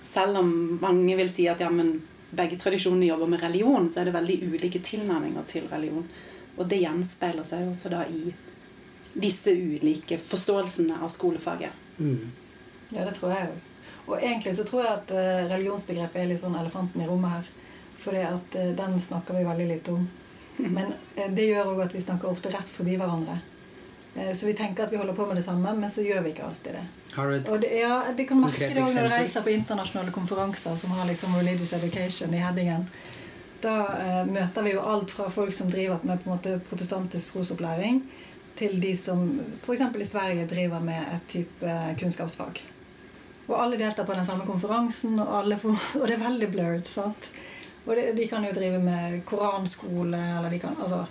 Selv 0.06 0.38
om 0.42 0.52
mange 0.80 1.16
vil 1.18 1.32
si 1.34 1.48
at 1.50 1.60
ja, 1.60 1.70
men 1.70 1.98
begge 2.36 2.58
tradisjonene 2.60 3.08
jobber 3.08 3.30
med 3.32 3.42
religion, 3.42 3.88
så 3.90 4.00
er 4.00 4.08
det 4.08 4.16
veldig 4.16 4.36
ulike 4.52 4.80
tilnærminger 4.84 5.46
til 5.50 5.68
religion. 5.70 6.06
Og 6.56 6.68
det 6.68 6.80
gjenspeiler 6.82 7.46
seg 7.46 7.68
også 7.68 7.92
da 7.92 8.02
i 8.08 8.32
disse 9.16 9.52
ulike 9.52 10.18
forståelsene 10.20 10.98
av 11.02 11.08
skolefaget. 11.12 11.72
Mm. 11.98 12.32
Ja, 12.90 13.04
det 13.04 13.16
tror 13.16 13.32
jeg 13.32 13.50
òg. 13.50 13.64
Og 14.06 14.20
egentlig 14.20 14.54
så 14.56 14.64
tror 14.64 14.84
jeg 14.84 14.92
at 14.92 15.12
uh, 15.16 15.48
religionsbegrepet 15.50 16.22
er 16.22 16.28
litt 16.30 16.42
sånn 16.42 16.56
elefanten 16.58 17.02
i 17.02 17.08
rommet 17.08 17.38
her. 17.38 17.52
At 18.28 18.54
uh, 18.54 18.70
den 18.78 19.00
snakker 19.02 19.34
vi 19.34 19.46
veldig 19.46 19.66
lite 19.72 19.96
om. 19.96 20.06
Men 20.76 20.94
uh, 21.16 21.28
det 21.34 21.48
gjør 21.48 21.72
òg 21.72 21.86
at 21.88 21.96
vi 21.96 22.04
snakker 22.04 22.30
ofte 22.30 22.52
rett 22.54 22.70
forbi 22.70 22.98
hverandre. 23.00 23.40
Så 24.34 24.46
vi 24.48 24.54
tenker 24.56 24.86
at 24.86 24.92
vi 24.92 24.96
holder 24.96 25.12
på 25.16 25.26
med 25.28 25.36
det 25.36 25.42
samme, 25.44 25.74
men 25.76 25.90
så 25.92 26.00
gjør 26.00 26.22
vi 26.24 26.30
ikke 26.32 26.46
alltid 26.46 26.78
det. 26.78 26.84
Har 27.16 27.28
du 27.28 27.34
et 27.36 27.48
og 27.48 27.60
det, 27.60 27.72
ja, 27.80 27.98
det 28.16 28.26
kan 28.28 28.40
merke 28.40 28.68
det 28.68 28.82
også 28.82 29.00
når 29.00 29.08
du 29.08 29.14
reiser 29.14 29.44
på 29.44 29.52
internasjonale 29.52 30.12
konferanser 30.12 30.76
som 30.76 30.92
har 30.96 31.08
liksom 31.08 31.36
religious 31.36 31.72
education 31.72 32.34
i 32.36 32.40
headingen. 32.40 32.84
Da 33.64 33.74
eh, 33.96 34.22
møter 34.28 34.66
vi 34.66 34.74
jo 34.74 34.84
alt 34.84 35.12
fra 35.12 35.28
folk 35.32 35.52
som 35.52 35.70
driver 35.72 36.04
med 36.04 36.20
på 36.20 36.28
en 36.28 36.34
måte 36.34 36.56
protestantisk 36.68 37.32
trosopplæring, 37.32 38.02
til 38.56 38.80
de 38.80 38.92
som 38.96 39.24
f.eks. 39.62 39.84
i 40.00 40.08
Sverige 40.08 40.48
driver 40.48 40.80
med 40.80 41.08
et 41.14 41.24
type 41.28 41.76
kunnskapsfag. 42.00 42.60
Og 43.46 43.56
alle 43.62 43.78
deltar 43.80 44.04
på 44.04 44.16
den 44.16 44.26
samme 44.26 44.46
konferansen, 44.48 45.20
og, 45.20 45.52
får, 45.62 45.76
og 46.00 46.08
det 46.08 46.18
er 46.18 46.24
veldig 46.24 46.50
blurred. 46.52 46.88
sant? 46.88 47.30
Og 47.86 47.96
det, 47.96 48.10
de 48.16 48.28
kan 48.28 48.44
jo 48.44 48.52
drive 48.52 48.80
med 48.82 49.22
koranskole, 49.24 50.20
eller 50.36 50.50
de 50.50 50.60
kan 50.60 50.76
altså 50.82 51.04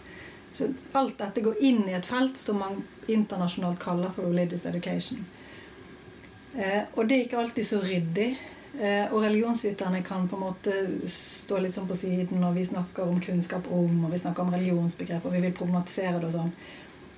så 0.55 0.69
alt 0.95 1.17
dette 1.19 1.43
går 1.43 1.61
inn 1.67 1.83
i 1.89 1.95
et 1.97 2.07
felt 2.07 2.37
som 2.39 2.61
man 2.63 2.83
internasjonalt 3.11 3.79
kaller 3.79 4.13
for 4.15 4.29
religious 4.29 4.65
education. 4.65 5.25
Eh, 6.55 6.83
og 6.93 7.07
det 7.07 7.17
er 7.17 7.25
ikke 7.25 7.41
alltid 7.41 7.67
så 7.67 7.81
ryddig. 7.83 8.29
Eh, 8.79 9.11
og 9.13 9.23
religionsviterne 9.23 10.01
kan 10.03 10.27
på 10.27 10.35
en 10.35 10.45
måte 10.45 10.73
stå 11.11 11.59
litt 11.63 11.75
sånn 11.75 11.87
på 11.87 11.95
siden 11.95 12.41
når 12.43 12.57
vi 12.57 12.65
snakker 12.71 13.07
om 13.07 13.21
kunnskap 13.23 13.69
om, 13.71 14.01
og 14.03 14.11
vi 14.11 14.19
snakker 14.19 14.43
om 14.43 14.51
religionsbegrep, 14.55 15.27
og 15.27 15.35
vi 15.35 15.43
vil 15.45 15.55
problematisere 15.55 16.19
det 16.19 16.31
og 16.31 16.35
sånn. 16.35 16.51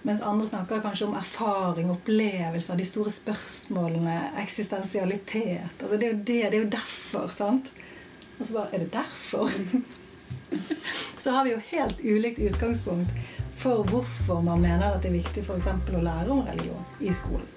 Mens 0.08 0.22
andre 0.22 0.48
snakker 0.48 0.84
kanskje 0.84 1.08
om 1.10 1.18
erfaring, 1.18 1.90
opplevelser, 1.92 2.78
de 2.78 2.86
store 2.86 3.12
spørsmålene, 3.12 4.18
eksistensialitet. 4.44 5.82
Altså 5.82 5.98
det 5.98 6.08
er 6.08 6.14
jo 6.14 6.20
det, 6.20 6.26
det 6.28 6.54
er 6.54 6.62
jo 6.62 6.74
derfor, 6.78 7.32
sant? 7.34 7.72
Og 8.38 8.46
så 8.46 8.54
bare 8.60 8.76
Er 8.76 8.86
det 8.86 8.92
derfor? 8.94 9.50
så 11.18 11.32
har 11.32 11.44
vi 11.44 11.56
jo 11.56 11.62
helt 11.72 12.00
ulikt 12.04 12.40
utgangspunkt 12.40 13.12
for 13.58 13.84
hvorfor 13.90 14.42
man 14.42 14.62
mener 14.62 14.92
at 14.92 15.02
det 15.04 15.12
er 15.12 15.20
viktig 15.20 15.44
f.eks. 15.44 15.68
å 15.68 16.04
lære 16.04 16.34
om 16.34 16.46
religion 16.46 16.86
i 17.00 17.14
skolen. 17.14 17.57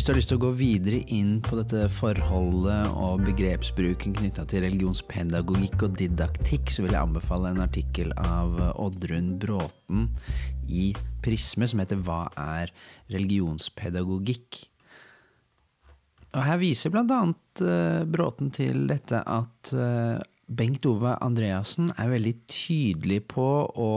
Hvis 0.00 0.06
du 0.06 0.14
har 0.14 0.16
lyst 0.16 0.30
til 0.32 0.38
å 0.38 0.40
gå 0.46 0.50
videre 0.56 0.98
inn 1.12 1.32
på 1.44 1.58
dette 1.58 1.82
forholdet 1.92 2.86
og 2.96 3.20
begrepsbruken 3.26 4.14
knytta 4.16 4.46
til 4.48 4.62
religionspedagogikk 4.64 5.82
og 5.84 5.98
didaktikk, 6.00 6.70
så 6.72 6.86
vil 6.86 6.94
jeg 6.96 7.04
anbefale 7.04 7.50
en 7.52 7.60
artikkel 7.60 8.14
av 8.16 8.56
Oddrun 8.80 9.34
Bråten 9.42 10.06
i 10.72 10.86
Prisme 11.20 11.68
som 11.68 11.82
heter 11.84 12.00
Hva 12.00 12.22
er 12.32 12.72
religionspedagogikk? 13.12 14.62
Og 16.32 16.48
her 16.48 16.62
viser 16.64 16.96
annet 16.96 17.60
uh, 17.60 18.00
Bråten 18.08 18.48
til 18.56 18.86
dette 18.88 19.20
at 19.20 19.74
uh, 19.76 20.16
Bengt 20.48 20.88
Ove 20.88 21.12
Andreassen 21.20 21.92
er 22.00 22.14
veldig 22.16 22.38
tydelig 22.48 23.20
på 23.36 23.50
å 23.68 23.90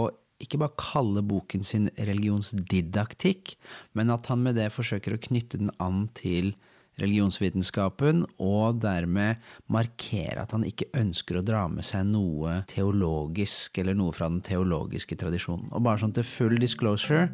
ikke 0.44 0.60
bare 0.62 0.78
kalle 0.80 1.24
boken 1.26 1.66
sin 1.66 1.90
religionsdidaktikk, 1.98 3.56
men 3.98 4.14
at 4.14 4.30
han 4.32 4.44
med 4.46 4.60
det 4.60 4.70
forsøker 4.76 5.16
å 5.16 5.24
knytte 5.24 5.62
den 5.62 5.74
an 5.84 6.08
til 6.18 6.54
religionsvitenskapen, 7.02 8.22
og 8.44 8.80
dermed 8.84 9.42
markere 9.74 10.44
at 10.44 10.54
han 10.54 10.66
ikke 10.68 10.92
ønsker 11.00 11.40
å 11.40 11.46
dra 11.46 11.66
med 11.72 11.86
seg 11.88 12.06
noe 12.12 12.60
teologisk, 12.70 13.80
eller 13.82 13.98
noe 13.98 14.14
fra 14.14 14.30
den 14.30 14.44
teologiske 14.46 15.18
tradisjonen. 15.20 15.72
Og 15.74 15.86
bare 15.86 16.04
sånn 16.04 16.14
til 16.14 16.28
full 16.28 16.60
disclosure, 16.62 17.32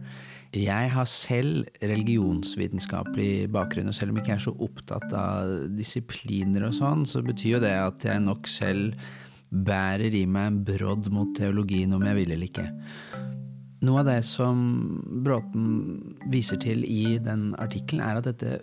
jeg 0.56 0.90
har 0.96 1.06
selv 1.06 1.68
religionsvitenskapelig 1.84 3.50
bakgrunn, 3.54 3.92
og 3.92 3.98
selv 3.98 4.14
om 4.14 4.18
jeg 4.18 4.26
ikke 4.26 4.38
er 4.40 4.46
så 4.48 4.56
opptatt 4.66 5.12
av 5.14 5.52
disipliner 5.78 6.66
og 6.70 6.74
sånn, 6.80 7.06
så 7.06 7.22
betyr 7.26 7.58
jo 7.58 7.64
det 7.68 7.76
at 7.78 8.08
jeg 8.08 8.24
nok 8.26 8.50
selv 8.50 8.96
bærer 9.50 10.14
i 10.14 10.26
meg 10.30 10.52
en 10.52 10.60
brodd 10.66 11.10
mot 11.14 11.32
teologien 11.38 11.94
om 11.96 12.06
jeg 12.06 12.20
vil 12.22 12.36
eller 12.36 12.50
ikke. 12.50 12.68
Noe 13.88 14.02
av 14.02 14.10
det 14.10 14.20
som 14.28 14.60
Bråten 15.24 16.18
viser 16.34 16.60
til 16.60 16.84
i 16.84 17.16
den 17.24 17.54
artikkelen, 17.64 18.04
er 18.04 18.20
at 18.20 18.28
dette, 18.28 18.60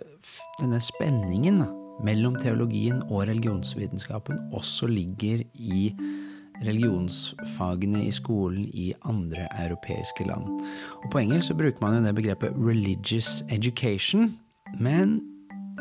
denne 0.61 0.79
spenningen 0.83 1.63
mellom 2.05 2.37
teologien 2.37 3.01
og 3.07 3.25
religionsvitenskapen 3.25 4.37
også 4.53 4.89
ligger 4.91 5.41
i 5.57 5.89
religionsfagene 6.65 8.03
i 8.05 8.13
skolen 8.13 8.65
i 8.73 8.91
andre 9.09 9.47
europeiske 9.65 10.25
land. 10.29 10.45
Og 11.03 11.11
På 11.11 11.21
engelsk 11.21 11.47
så 11.47 11.57
bruker 11.57 11.81
man 11.81 11.97
jo 11.97 12.05
det 12.05 12.15
begrepet 12.15 12.53
'religious 12.53 13.43
education', 13.49 14.37
men 14.79 15.21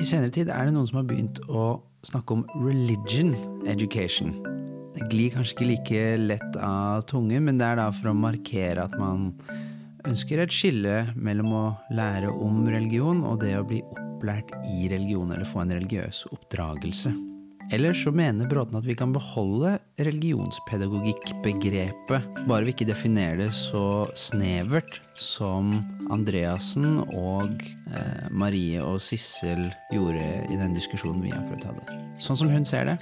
i 0.01 0.05
senere 0.05 0.31
tid 0.31 0.49
er 0.49 0.65
det 0.65 0.75
noen 0.75 0.87
som 0.87 0.97
har 0.97 1.09
begynt 1.09 1.41
å 1.49 1.81
snakke 2.05 2.33
om 2.33 2.45
'religion 2.57 3.37
education'. 3.67 4.56
Det 4.97 5.11
glir 5.12 5.35
kanskje 5.35 5.55
ikke 5.55 5.71
like 5.71 6.03
lett 6.25 6.59
av 6.65 7.05
tunge, 7.11 7.41
men 7.45 7.61
det 7.61 7.69
er 7.69 7.81
da 7.83 7.91
for 7.93 8.12
å 8.12 8.17
markere 8.17 8.88
at 8.88 8.97
man 8.97 9.31
ønsker 10.07 10.41
et 10.41 10.55
skille 10.55 11.12
mellom 11.15 11.53
å 11.53 11.67
lære 11.95 12.31
om 12.33 12.65
religion 12.71 13.25
og 13.26 13.41
det 13.45 13.57
å 13.59 13.67
bli 13.67 13.83
opplært 13.85 14.53
i 14.73 14.88
religion 14.93 15.33
eller 15.33 15.49
få 15.49 15.61
en 15.65 15.75
religiøs 15.76 16.26
oppdragelse. 16.33 17.12
Ellers 17.75 17.99
så 18.05 18.12
mener 18.15 18.47
Bråten 18.47 18.76
at 18.79 18.85
vi 18.87 18.95
kan 18.95 19.11
beholde 19.12 19.81
religionspedagogikk-begrepet, 19.99 22.23
bare 22.47 22.62
vi 22.62 22.71
ikke 22.71 22.87
definerer 22.87 23.37
det 23.41 23.50
så 23.59 24.07
snevert 24.15 25.03
som 25.19 25.75
Andreassen 26.15 27.03
og 27.09 27.65
eh, 27.91 28.31
Marie 28.31 28.79
og 28.85 29.00
Sissel 29.03 29.67
gjorde 29.91 30.47
i 30.47 30.55
den 30.61 30.79
diskusjonen 30.79 31.26
vi 31.26 31.35
akkurat 31.35 31.67
hadde. 31.73 31.83
Sånn 32.23 32.38
som 32.38 32.47
hun 32.55 32.62
ser 32.69 32.85
det, 32.93 32.99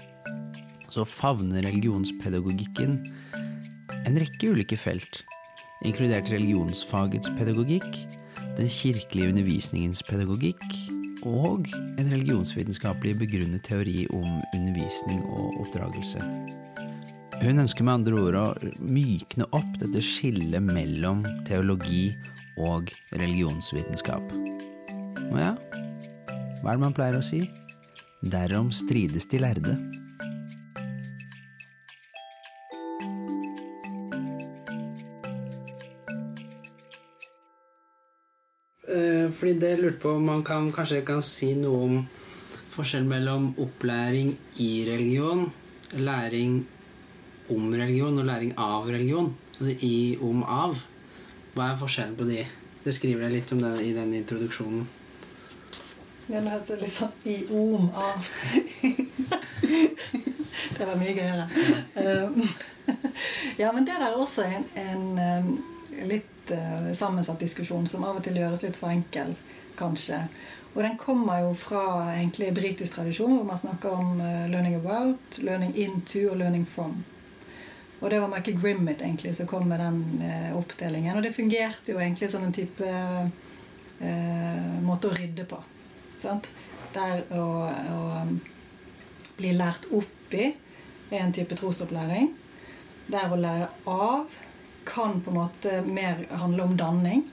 så 0.94 1.04
favner 1.08 1.64
religionspedagogikken 1.66 2.98
en 4.04 4.18
rekke 4.20 4.52
ulike 4.54 4.78
felt, 4.78 5.22
inkludert 5.84 6.30
religionsfagets 6.32 7.32
pedagogikk, 7.38 7.88
den 8.54 8.70
kirkelige 8.70 9.32
undervisningens 9.32 10.04
pedagogikk 10.06 10.62
og 11.24 11.66
en 11.72 12.10
religionsvitenskapelig 12.12 13.16
begrunnet 13.22 13.64
teori 13.66 14.04
om 14.14 14.28
undervisning 14.54 15.24
og 15.24 15.64
oppdragelse. 15.64 16.20
Hun 17.40 17.60
ønsker 17.64 17.84
med 17.84 17.96
andre 17.98 18.20
ord 18.20 18.38
å 18.38 18.46
mykne 18.78 19.48
opp 19.56 19.74
dette 19.80 20.04
skillet 20.04 20.62
mellom 20.62 21.24
teologi 21.48 22.12
og 22.60 22.92
religionsvitenskap. 23.16 24.36
Og 25.32 25.36
ja, 25.40 25.52
hva 26.62 26.70
er 26.70 26.78
det 26.78 26.84
man 26.84 26.94
pleier 26.96 27.18
å 27.18 27.24
si? 27.24 27.42
Derom 28.22 28.70
strides 28.72 29.26
de 29.32 29.42
lærde. 29.42 29.74
Fordi 39.44 39.60
det 39.60 39.76
lurte 39.76 40.00
på 40.00 40.10
om 40.16 40.22
man 40.24 40.42
kan, 40.44 40.70
kanskje 40.72 41.02
kan 41.04 41.18
si 41.20 41.50
noe 41.60 41.80
om 41.84 41.96
forskjell 42.72 43.04
mellom 43.04 43.50
opplæring 43.60 44.30
i 44.64 44.86
religion, 44.88 45.42
læring 45.92 46.62
om 47.52 47.66
religion 47.76 48.16
og 48.22 48.24
læring 48.24 48.54
av 48.56 48.88
religion. 48.88 49.28
Altså 49.58 49.76
i, 49.84 50.16
om, 50.24 50.40
av. 50.48 50.80
Hva 51.52 51.66
er 51.66 51.76
forskjellen 51.76 52.16
på 52.16 52.30
de? 52.30 52.40
Det 52.86 52.96
skriver 52.96 53.26
jeg 53.26 53.34
litt 53.34 53.52
om 53.52 53.60
det 53.66 53.74
i 53.84 53.92
den 53.92 54.16
introduksjonen. 54.16 54.88
Ja, 56.30 56.40
nå 56.40 56.56
liksom 56.56 56.64
det 56.70 56.80
litt 56.86 56.96
sånn 56.96 57.12
i, 57.28 57.38
om, 57.52 57.90
av. 57.92 58.32
det 60.78 60.88
var 60.88 60.96
mye 61.04 61.18
gøyere. 61.20 61.48
ja, 63.60 63.68
men 63.76 63.84
det 63.84 63.92
der 63.92 64.08
er 64.08 64.16
også 64.16 64.48
en, 64.48 64.70
en 64.88 65.58
litt 66.08 66.32
uh, 66.52 66.92
sammensatt 66.96 67.40
diskusjon 67.40 67.86
som 67.86 68.04
av 68.04 68.18
og 68.18 68.24
til 68.24 68.38
gjøres 68.40 68.64
litt 68.66 68.78
for 68.78 68.92
enkel, 68.92 69.34
kanskje. 69.78 70.24
Og 70.74 70.82
den 70.82 70.96
kommer 70.98 71.44
jo 71.44 71.52
fra 71.58 71.84
egentlig 72.16 72.50
britisk 72.56 72.96
tradisjon, 72.96 73.36
hvor 73.36 73.46
man 73.48 73.60
snakker 73.60 73.94
om 73.94 74.20
uh, 74.20 74.46
'learning 74.50 74.78
about', 74.80 75.40
'learning 75.42 75.74
into' 75.76 76.30
og 76.30 76.36
'learning 76.36 76.66
from'. 76.66 77.02
Og 78.00 78.10
det 78.10 78.20
var 78.20 78.28
Michael 78.28 78.60
Grimmett 78.60 79.02
egentlig 79.02 79.36
som 79.36 79.46
kom 79.46 79.68
med 79.68 79.80
den 79.80 80.22
uh, 80.22 80.56
oppdelingen. 80.58 81.16
Og 81.16 81.22
det 81.22 81.34
fungerte 81.34 81.92
jo 81.92 81.98
egentlig 81.98 82.30
som 82.30 82.44
en 82.44 82.52
type 82.52 82.84
måte 84.84 85.08
å 85.08 85.14
rydde 85.14 85.44
på. 85.48 85.56
Sant? 86.18 86.48
Der 86.92 87.22
å, 87.32 87.44
å 87.70 88.26
bli 89.38 89.52
lært 89.56 89.86
opp 89.94 90.34
i 90.34 90.50
er 91.10 91.22
en 91.22 91.32
type 91.32 91.56
trosopplæring. 91.56 92.32
Der 93.10 93.32
å 93.32 93.38
lære 93.38 93.70
av 93.90 94.34
kan 94.86 95.20
på 95.20 95.30
en 95.30 95.36
måte 95.36 95.82
mer 95.86 96.26
handle 96.30 96.62
om 96.62 96.76
danning. 96.76 97.30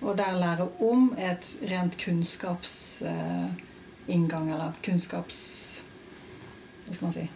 Og 0.00 0.16
der 0.16 0.32
lære 0.32 0.68
om 0.80 1.14
et 1.18 1.56
rent 1.70 1.98
kunnskapsinngang, 2.00 4.48
eh, 4.48 4.54
eller 4.54 4.72
kunnskaps... 4.82 5.82
Hva 6.86 6.94
skal 6.94 7.06
man 7.06 7.14
si 7.14 7.30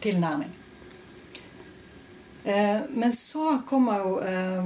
tilnærming. 0.00 0.50
Eh, 2.44 2.80
men 2.90 3.12
så 3.12 3.62
kommer 3.68 3.98
jo 3.98 4.20
eh, 4.20 4.64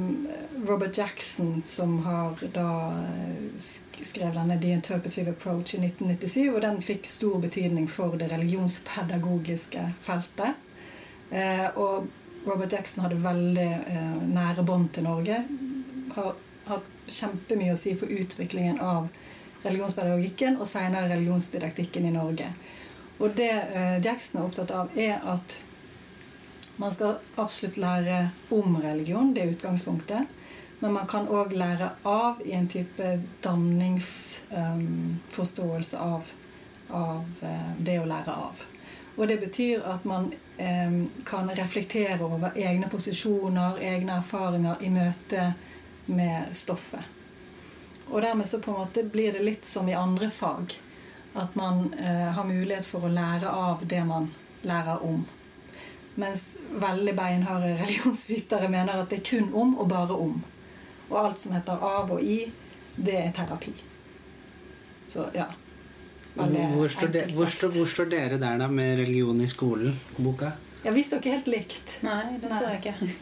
Robert 0.67 0.99
Jackson, 0.99 1.63
som 1.67 1.99
har 1.99 2.39
da 2.55 2.95
skrev 4.03 4.35
denne 4.35 4.61
The 4.61 4.73
Interpretive 4.73 5.31
Approach 5.31 5.75
i 5.75 5.79
1997, 5.79 6.55
og 6.55 6.61
den 6.63 6.83
fikk 6.83 7.07
stor 7.07 7.39
betydning 7.43 7.89
for 7.91 8.15
det 8.19 8.31
religionspedagogiske 8.31 9.89
feltet. 10.01 10.55
Og 11.75 12.07
Robert 12.45 12.73
Jackson 12.73 13.05
hadde 13.05 13.21
veldig 13.25 13.71
eh, 13.73 14.17
nære 14.29 14.63
bånd 14.67 14.93
til 14.93 15.05
Norge. 15.07 15.45
Har 16.15 16.35
hatt 16.69 16.91
kjempemye 17.09 17.75
å 17.75 17.81
si 17.81 17.95
for 17.99 18.07
utviklingen 18.13 18.81
av 18.85 19.09
religionspedagogikken 19.65 20.59
og 20.61 20.69
senere 20.69 21.09
religionsdidaktikken 21.13 22.07
i 22.09 22.15
Norge. 22.15 22.49
Og 23.19 23.31
det 23.39 23.53
eh, 23.53 24.05
Jackson 24.05 24.41
er 24.41 24.45
opptatt 24.49 24.71
av, 24.75 24.89
er 24.99 25.21
at 25.25 25.61
man 26.77 26.93
skal 26.93 27.15
absolutt 27.39 27.77
lære 27.79 28.31
om 28.55 28.77
religion. 28.83 29.35
Det 29.35 29.43
er 29.43 29.51
utgangspunktet. 29.55 30.27
Men 30.83 30.93
man 30.93 31.07
kan 31.09 31.29
òg 31.31 31.53
lære 31.57 31.91
av 32.05 32.41
i 32.45 32.53
en 32.53 32.69
type 32.69 33.21
danningsforståelse 33.45 35.97
um, 35.97 36.03
av, 36.13 36.23
av 36.91 37.25
uh, 37.41 37.73
det 37.79 38.01
å 38.03 38.07
lære 38.11 38.33
av. 38.35 38.74
Og 39.17 39.29
det 39.29 39.37
betyr 39.41 39.83
at 39.87 40.05
man 40.05 40.33
eh, 40.57 40.97
kan 41.27 41.51
reflektere 41.51 42.25
over 42.25 42.57
egne 42.59 42.89
posisjoner, 42.91 43.79
egne 43.81 44.19
erfaringer 44.19 44.83
i 44.83 44.91
møte 44.91 45.53
med 46.07 46.55
stoffet. 46.57 47.13
Og 48.11 48.23
dermed 48.23 48.47
så 48.47 48.61
på 48.61 48.71
en 48.71 48.81
måte 48.83 49.05
blir 49.05 49.33
det 49.33 49.45
litt 49.45 49.67
som 49.67 49.89
i 49.89 49.95
andre 49.95 50.31
fag. 50.31 50.75
At 51.35 51.55
man 51.55 51.95
eh, 51.95 52.29
har 52.35 52.45
mulighet 52.45 52.87
for 52.87 53.07
å 53.07 53.13
lære 53.13 53.51
av 53.51 53.87
det 53.87 54.03
man 54.05 54.29
lærer 54.63 55.03
om. 55.05 55.25
Mens 56.15 56.57
veldig 56.71 57.15
beinharde 57.15 57.75
religionsvitere 57.83 58.69
mener 58.69 59.03
at 59.03 59.11
det 59.11 59.23
er 59.23 59.31
kun 59.31 59.51
om 59.55 59.79
og 59.79 59.89
bare 59.91 60.19
om. 60.27 60.43
Og 61.09 61.19
alt 61.21 61.43
som 61.43 61.55
heter 61.55 61.83
av 61.83 62.13
og 62.15 62.23
i, 62.23 62.45
det 62.97 63.19
er 63.21 63.35
terapi. 63.35 63.75
Så 65.09 65.29
ja. 65.35 65.51
Hvor 66.35 66.89
står, 66.91 67.13
de, 67.15 67.21
hvor, 67.35 67.47
står, 67.47 67.71
hvor 67.77 67.87
står, 67.87 68.09
dere 68.11 68.39
der 68.43 68.59
da 68.59 68.67
med 68.69 68.99
religion 68.99 69.41
i 69.41 69.47
skolen, 69.49 69.95
boka? 70.17 70.51
Ja, 70.83 70.91
Vi 70.91 71.05
står 71.07 71.23
ikke 71.23 71.35
helt 71.37 71.51
likt. 71.53 71.93
Nei, 72.03 72.39
det 72.43 72.51
tror 72.51 72.67
jeg 72.73 72.81
ikke. 72.83 73.13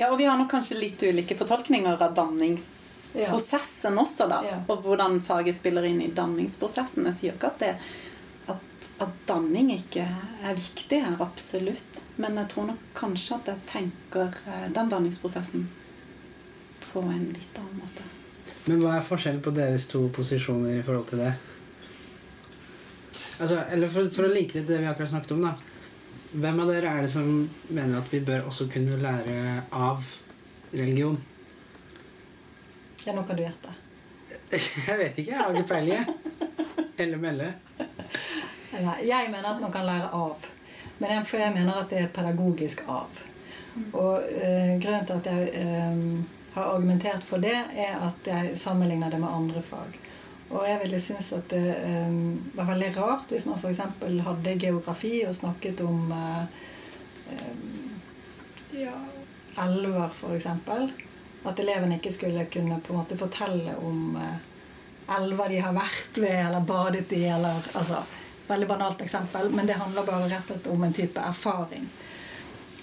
Ja, 0.00 0.10
Og 0.10 0.18
vi 0.18 0.24
har 0.26 0.38
nok 0.40 0.50
kanskje 0.50 0.80
litt 0.80 1.02
ulike 1.02 1.36
fortolkninger 1.38 2.00
av 2.02 2.16
danningsprosessen 2.16 3.98
også, 4.02 4.26
da. 4.28 4.40
Ja. 4.48 4.56
Og 4.66 4.82
hvordan 4.82 5.20
faget 5.22 5.56
spiller 5.56 5.86
inn 5.86 6.00
i 6.02 6.10
danningsprosessen. 6.10 7.06
Jeg 7.12 7.18
sier 7.18 7.36
ikke 7.36 7.52
at, 7.52 7.62
det, 7.62 7.76
at, 8.50 8.90
at 9.06 9.14
danning 9.28 9.70
ikke 9.76 10.08
er 10.42 10.58
viktig 10.58 10.98
her, 11.04 11.20
absolutt. 11.22 12.02
Men 12.18 12.40
jeg 12.42 12.50
tror 12.50 12.72
nok 12.72 12.90
kanskje 12.98 13.38
at 13.38 13.52
jeg 13.52 13.64
tenker 13.70 14.34
eh, 14.48 14.66
den 14.74 14.90
danningsprosessen 14.90 15.68
på 16.88 17.06
en 17.06 17.30
litt 17.30 17.62
annen 17.62 17.78
måte. 17.84 18.10
Men 18.66 18.82
hva 18.82 18.98
er 18.98 19.06
forskjellen 19.06 19.42
på 19.42 19.54
deres 19.54 19.86
to 19.90 20.04
posisjoner 20.14 20.80
i 20.80 20.84
forhold 20.84 21.08
til 21.12 21.22
det? 21.22 21.32
Altså, 23.42 23.58
eller 23.74 23.90
for, 23.90 24.06
for, 24.14 24.28
å 24.28 24.30
like 24.30 24.54
det 24.54 24.60
til 24.68 24.76
det 24.76 24.82
vi 24.84 24.86
akkurat 24.86 25.10
snakket 25.10 25.32
om, 25.34 25.40
da. 25.42 25.54
Hvem 26.32 26.60
av 26.62 26.68
dere 26.70 26.90
er 26.94 27.02
det 27.02 27.08
som 27.10 27.26
mener 27.74 27.96
at 27.98 28.12
vi 28.12 28.20
bør 28.22 28.46
også 28.46 28.68
kunne 28.70 29.00
lære 29.02 29.64
av 29.74 30.06
religion? 30.70 31.16
Ja, 33.02 33.16
nå 33.16 33.24
kan 33.26 33.40
du 33.40 33.42
gjette. 33.42 33.74
jeg 34.86 34.98
vet 35.00 35.18
ikke. 35.18 35.32
Jeg 35.32 35.40
har 35.40 35.50
ikke 35.50 35.72
peiling. 35.72 36.06
Elle 37.02 37.18
melle. 37.18 37.50
Jeg 39.02 39.32
mener 39.32 39.50
at 39.50 39.60
man 39.64 39.74
kan 39.74 39.90
lære 39.90 40.12
av. 40.14 40.46
Men 41.00 41.16
jeg, 41.16 41.26
for 41.32 41.42
jeg 41.42 41.56
mener 41.56 41.82
at 41.82 41.90
det 41.90 41.98
er 41.98 42.06
et 42.06 42.14
pedagogisk 42.14 42.84
av. 42.86 43.20
Og 43.90 44.22
øh, 44.22 44.78
grunnen 44.78 45.08
til 45.08 45.18
at 45.18 45.28
jeg 45.32 45.50
øh, 45.64 46.22
har 46.54 46.70
argumentert 46.76 47.26
for 47.26 47.42
det, 47.42 47.58
er 47.74 47.98
at 48.06 48.30
jeg 48.30 48.54
sammenligner 48.62 49.10
det 49.10 49.18
med 49.20 49.34
andre 49.34 49.66
fag. 49.66 49.98
Og 50.52 50.66
jeg 50.68 50.80
ville 50.82 51.00
synes 51.00 51.30
at 51.32 51.48
det 51.50 51.76
um, 51.88 52.36
var 52.54 52.68
veldig 52.68 52.90
rart 52.98 53.32
hvis 53.32 53.46
man 53.48 53.58
f.eks. 53.58 53.80
hadde 54.26 54.58
geografi 54.60 55.22
og 55.24 55.34
snakket 55.34 55.80
om 55.80 56.12
uh, 56.12 56.44
um, 57.32 57.92
ja, 58.76 58.92
elver, 59.64 60.12
f.eks. 60.12 60.46
At 61.42 61.58
elevene 61.58 61.96
ikke 61.98 62.12
skulle 62.12 62.46
kunne 62.52 62.80
på 62.84 62.92
en 62.92 63.00
måte 63.00 63.18
fortelle 63.18 63.78
om 63.80 64.18
uh, 64.20 64.36
elver 65.18 65.54
de 65.54 65.62
har 65.64 65.76
vært 65.76 66.20
ved 66.20 66.38
eller 66.46 66.68
badet 66.68 67.12
i. 67.16 67.24
eller 67.24 67.72
altså, 67.72 68.04
Veldig 68.48 68.68
banalt 68.68 69.00
eksempel, 69.00 69.48
men 69.54 69.66
det 69.66 69.78
handler 69.80 70.04
bare 70.04 70.26
rett 70.28 70.42
og 70.42 70.50
slett 70.50 70.66
om 70.68 70.82
en 70.84 70.92
type 70.92 71.20
erfaring. 71.20 71.86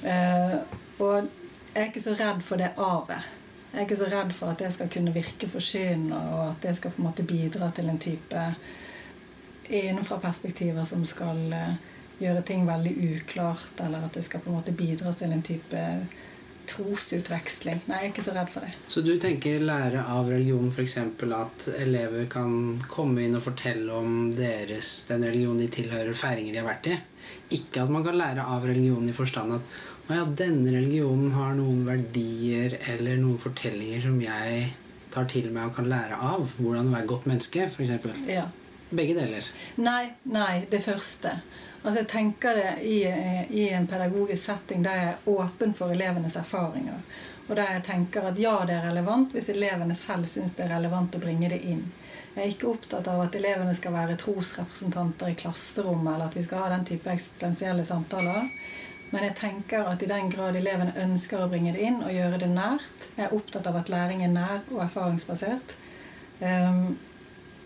Uh, 0.01 0.55
og 0.97 1.27
jeg 1.75 1.83
er 1.83 1.89
ikke 1.91 2.01
så 2.01 2.15
redd 2.17 2.41
for 2.41 2.57
det 2.57 2.71
avet. 2.81 3.27
Jeg 3.69 3.77
er 3.77 3.85
ikke 3.85 3.99
så 3.99 4.09
redd 4.09 4.31
for 4.33 4.51
at 4.51 4.61
det 4.63 4.71
skal 4.73 4.89
kunne 4.89 5.13
virke 5.13 5.49
forkynnende, 5.49 6.17
og 6.33 6.43
at 6.49 6.63
det 6.63 6.75
skal 6.77 6.93
på 6.95 7.01
en 7.01 7.09
måte 7.09 7.25
bidra 7.27 7.69
til 7.75 7.89
en 7.91 8.01
type 8.01 8.45
innenfra 9.69 10.17
perspektiver 10.23 10.87
som 10.89 11.03
skal 11.05 11.43
uh, 11.53 11.75
gjøre 12.19 12.41
ting 12.47 12.65
veldig 12.67 12.95
uklart, 13.13 13.77
eller 13.85 14.07
at 14.07 14.17
det 14.17 14.25
skal 14.25 14.41
på 14.41 14.49
en 14.49 14.57
måte 14.57 14.73
bidra 14.75 15.13
til 15.13 15.35
en 15.35 15.45
type 15.45 15.83
trosutveksling. 16.69 17.81
Nei, 17.89 17.99
jeg 18.01 18.09
er 18.09 18.11
ikke 18.11 18.25
så 18.25 18.33
redd 18.35 18.49
for 18.53 18.65
det. 18.65 18.73
Så 18.91 19.01
du 19.05 19.11
tenker 19.21 19.63
lære 19.63 20.03
av 20.05 20.29
religion 20.29 20.69
f.eks. 20.69 20.97
at 20.99 21.67
elever 21.79 22.27
kan 22.31 22.51
komme 22.89 23.25
inn 23.25 23.37
og 23.39 23.45
fortelle 23.47 23.93
om 23.95 24.17
deres, 24.35 24.91
den 25.09 25.25
religionen 25.25 25.63
de 25.63 25.69
tilhører, 25.79 26.13
feiringer 26.17 26.53
de 26.53 26.61
har 26.61 26.69
vært 26.69 26.91
i? 26.91 26.99
Ikke 27.57 27.83
at 27.83 27.93
man 27.93 28.05
kan 28.05 28.17
lære 28.19 28.45
av 28.45 28.67
religion 28.69 29.09
i 29.09 29.15
forstand 29.15 29.57
at 29.57 29.79
å 30.09 30.15
ja, 30.17 30.25
denne 30.25 30.71
religionen 30.73 31.35
har 31.35 31.53
noen 31.53 31.83
verdier 31.85 32.79
eller 32.89 33.19
noen 33.21 33.37
fortellinger 33.41 34.01
som 34.07 34.15
jeg 34.23 34.63
tar 35.13 35.27
til 35.29 35.51
meg 35.53 35.69
og 35.69 35.75
kan 35.77 35.89
lære 35.89 36.17
av. 36.17 36.47
Hvordan 36.57 36.89
å 36.89 36.95
være 36.95 37.09
godt 37.11 37.27
menneske, 37.29 37.67
f.eks. 37.69 38.07
Ja. 38.29 38.47
Begge 38.89 39.13
deler. 39.19 39.45
Nei, 39.77 40.15
nei, 40.25 40.65
det 40.71 40.81
første. 40.81 41.35
Altså 41.83 42.01
Jeg 42.01 42.09
tenker 42.11 42.57
det 42.57 42.71
i, 42.83 42.97
i, 43.05 43.69
en 43.69 43.85
pedagogisk 43.87 44.49
setting 44.49 44.81
der 44.83 44.97
jeg 44.97 45.11
er 45.11 45.29
åpen 45.31 45.77
for 45.77 45.93
elevenes 45.93 46.35
erfaringer. 46.41 47.05
Og 47.47 47.55
der 47.55 47.77
jeg 47.77 47.85
tenker 47.85 48.31
at 48.31 48.41
ja, 48.41 48.57
det 48.65 48.75
er 48.75 48.89
relevant 48.89 49.31
hvis 49.33 49.51
elevene 49.53 49.95
selv 49.97 50.27
syns 50.29 50.57
det 50.57 50.65
er 50.65 50.73
relevant 50.75 51.15
å 51.15 51.21
bringe 51.21 51.53
det 51.53 51.61
inn. 51.69 51.85
Jeg 52.33 52.43
er 52.43 52.51
ikke 52.51 52.73
opptatt 52.73 53.07
av 53.09 53.23
at 53.23 53.37
elevene 53.37 53.73
skal 53.77 53.93
være 53.93 54.17
trosrepresentanter 54.19 55.31
i 55.31 55.37
klasserommet, 55.37 56.13
eller 56.13 56.29
at 56.29 56.37
vi 56.37 56.43
skal 56.45 56.65
ha 56.65 56.73
den 56.75 56.85
type 56.89 57.09
eksistensielle 57.13 57.85
samtaler. 57.85 58.49
Men 59.09 59.25
jeg 59.25 59.37
tenker 59.39 59.87
at 59.89 60.03
i 60.05 60.09
den 60.09 60.29
grad 60.29 60.57
elevene 60.59 60.93
ønsker 61.01 61.41
å 61.41 61.49
bringe 61.49 61.73
det 61.73 61.81
inn 61.81 62.03
og 62.03 62.13
gjøre 62.13 62.41
det 62.43 62.49
nært 62.51 63.07
Jeg 63.15 63.25
er 63.25 63.33
opptatt 63.33 63.67
av 63.69 63.79
at 63.79 63.89
læring 63.89 64.21
er 64.23 64.33
nær 64.33 64.61
og 64.69 64.83
erfaringsbasert. 64.85 65.73
Um, 66.39 66.99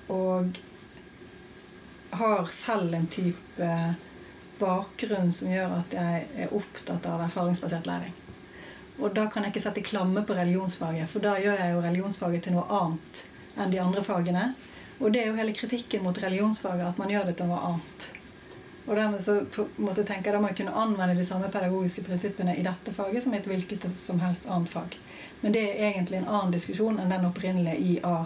og 0.08 0.56
har 2.14 2.50
selv 2.54 2.96
en 2.96 3.08
type 3.12 3.70
bakgrunn 4.60 5.32
som 5.36 5.52
gjør 5.52 5.78
at 5.82 5.96
jeg 5.98 6.26
er 6.46 6.56
opptatt 6.56 7.06
av 7.10 7.26
erfaringsbasert 7.26 7.90
læring. 7.90 8.14
Og 9.02 9.16
da 9.16 9.26
kan 9.28 9.44
jeg 9.44 9.54
ikke 9.54 9.64
sette 9.66 9.86
klamme 9.86 10.22
på 10.26 10.36
religionsfaget, 10.38 11.10
for 11.10 11.24
da 11.24 11.36
gjør 11.42 11.58
jeg 11.60 11.74
jo 11.74 11.82
religionsfaget 11.84 12.46
til 12.46 12.58
noe 12.58 12.68
annet 12.82 13.24
enn 13.58 13.74
de 13.74 13.82
andre 13.82 14.04
fagene. 14.06 14.52
Og 15.00 15.14
det 15.14 15.24
er 15.24 15.32
jo 15.32 15.38
hele 15.40 15.56
kritikken 15.58 16.04
mot 16.06 16.20
religionsfaget, 16.22 16.86
at 16.94 17.02
man 17.02 17.12
gjør 17.12 17.32
det 17.32 17.40
til 17.40 17.50
noe 17.50 17.64
annet. 17.72 18.12
Og 18.86 18.96
dermed 18.96 19.22
så 19.24 19.38
på 19.52 19.64
en 19.64 19.86
måte 19.88 20.04
tenker 20.04 20.30
jeg 20.30 20.36
da 20.36 20.40
at 20.42 20.46
man 20.46 20.56
kunne 20.58 20.76
anvende 20.76 21.16
de 21.16 21.26
samme 21.26 21.48
pedagogiske 21.52 22.04
prinsippene 22.04 22.56
i 22.60 22.66
dette 22.66 22.92
faget 22.92 23.24
som 23.24 23.34
i 23.34 23.40
et 23.40 23.48
hvilket 23.48 23.88
som 24.00 24.20
helst 24.20 24.48
annet 24.52 24.70
fag. 24.70 24.98
Men 25.42 25.56
det 25.56 25.64
er 25.70 25.92
egentlig 25.94 26.20
en 26.20 26.28
annen 26.28 26.52
diskusjon 26.52 27.00
enn 27.00 27.14
den 27.14 27.28
opprinnelige 27.30 27.80
i 27.80 28.00
A, 28.04 28.26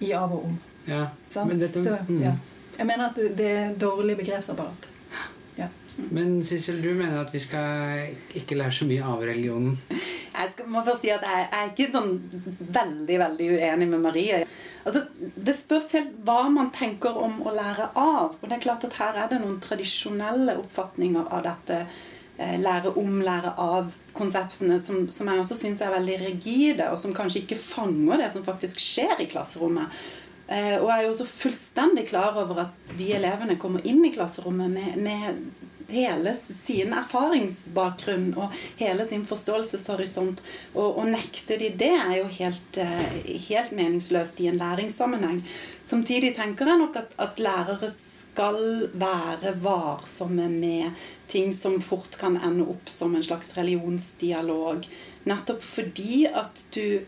i 0.00 0.12
av 0.16 0.34
og 0.34 0.48
om. 0.50 0.56
Ja, 0.88 1.04
men 1.44 1.60
dette, 1.60 1.82
så, 1.84 2.00
mm. 2.08 2.22
ja. 2.22 2.34
Jeg 2.78 2.86
mener 2.88 3.10
at 3.10 3.36
det 3.38 3.50
er 3.50 3.74
dårlig 3.78 4.16
begrepsapparat. 4.18 4.88
Ja. 5.58 5.68
Men 6.10 6.38
Sissel, 6.44 6.80
du 6.82 6.94
mener 6.94 7.20
at 7.20 7.34
vi 7.34 7.42
skal 7.42 8.14
ikke 8.34 8.56
lære 8.56 8.72
så 8.74 8.88
mye 8.88 9.04
av 9.04 9.22
religionen? 9.22 9.78
Jeg 10.40 10.52
skal, 10.54 10.68
må 10.72 10.82
først 10.86 11.04
si 11.04 11.10
at 11.12 11.24
jeg, 11.26 11.46
jeg 11.46 11.64
er 11.64 11.72
ikke 11.72 11.88
sånn 11.92 12.70
veldig 12.76 13.16
veldig 13.24 13.48
uenig 13.56 13.88
med 13.90 14.04
Marie. 14.04 14.44
Altså, 14.88 15.02
det 15.18 15.56
spørs 15.56 15.90
helt 15.96 16.14
hva 16.24 16.46
man 16.52 16.70
tenker 16.72 17.16
om 17.20 17.42
å 17.44 17.52
lære 17.52 17.90
av. 17.98 18.38
Og 18.38 18.46
det 18.46 18.56
er 18.56 18.64
klart 18.64 18.86
at 18.88 18.96
her 19.00 19.18
er 19.20 19.28
det 19.32 19.42
noen 19.42 19.60
tradisjonelle 19.62 20.56
oppfatninger 20.62 21.28
av 21.28 21.44
dette 21.44 21.82
eh, 21.82 22.56
lære 22.62 22.94
om, 23.00 23.20
lære 23.26 23.52
av-konseptene 23.60 24.80
som, 24.80 25.04
som, 25.12 25.28
jeg 25.28 25.44
også 25.44 25.58
syns 25.60 25.84
er 25.84 25.92
veldig 25.98 26.16
rigide, 26.24 26.88
og 26.88 26.98
som 27.00 27.14
kanskje 27.16 27.44
ikke 27.44 27.60
fanger 27.60 28.24
det 28.24 28.32
som 28.32 28.46
faktisk 28.46 28.80
skjer 28.80 29.20
i 29.20 29.28
klasserommet. 29.30 30.00
Eh, 30.50 30.76
og 30.80 30.88
jeg 30.88 30.96
er 30.96 31.04
jo 31.04 31.12
også 31.12 31.28
fullstendig 31.30 32.08
klar 32.08 32.38
over 32.40 32.64
at 32.64 32.94
de 32.98 33.12
elevene 33.14 33.60
kommer 33.60 33.84
inn 33.86 34.00
i 34.06 34.14
klasserommet 34.16 34.72
med, 34.72 34.96
med 35.04 35.68
hele 35.90 36.32
sin 36.38 36.94
erfaringsbakgrunn 36.96 38.32
og 38.38 38.56
hele 38.80 39.06
sin 39.08 39.24
forståelseshorisont. 39.28 40.42
Og, 40.74 40.98
og 41.00 41.10
nekte 41.12 41.58
de 41.60 41.70
det, 41.80 41.92
er 41.92 42.16
jo 42.20 42.26
helt, 42.38 42.80
eh, 42.80 43.20
helt, 43.48 43.72
meningsløst 43.76 44.40
i 44.40 44.48
en 44.50 44.60
læringssammenheng. 44.60 45.42
Samtidig 45.82 46.34
tenker 46.38 46.70
jeg 46.70 46.82
nok 46.82 46.98
at, 47.02 47.14
at 47.18 47.40
lærere 47.42 47.90
skal 47.92 48.90
være 48.92 49.54
varsomme 49.62 50.48
med 50.52 50.90
ting 51.30 51.52
som 51.54 51.78
fort 51.84 52.18
kan 52.18 52.36
ende 52.36 52.66
opp 52.70 52.90
som 52.90 53.14
en 53.14 53.24
slags 53.24 53.54
religionsdialog. 53.58 54.86
Nettopp 55.30 55.62
fordi 55.64 56.24
at 56.26 56.64
du 56.74 57.00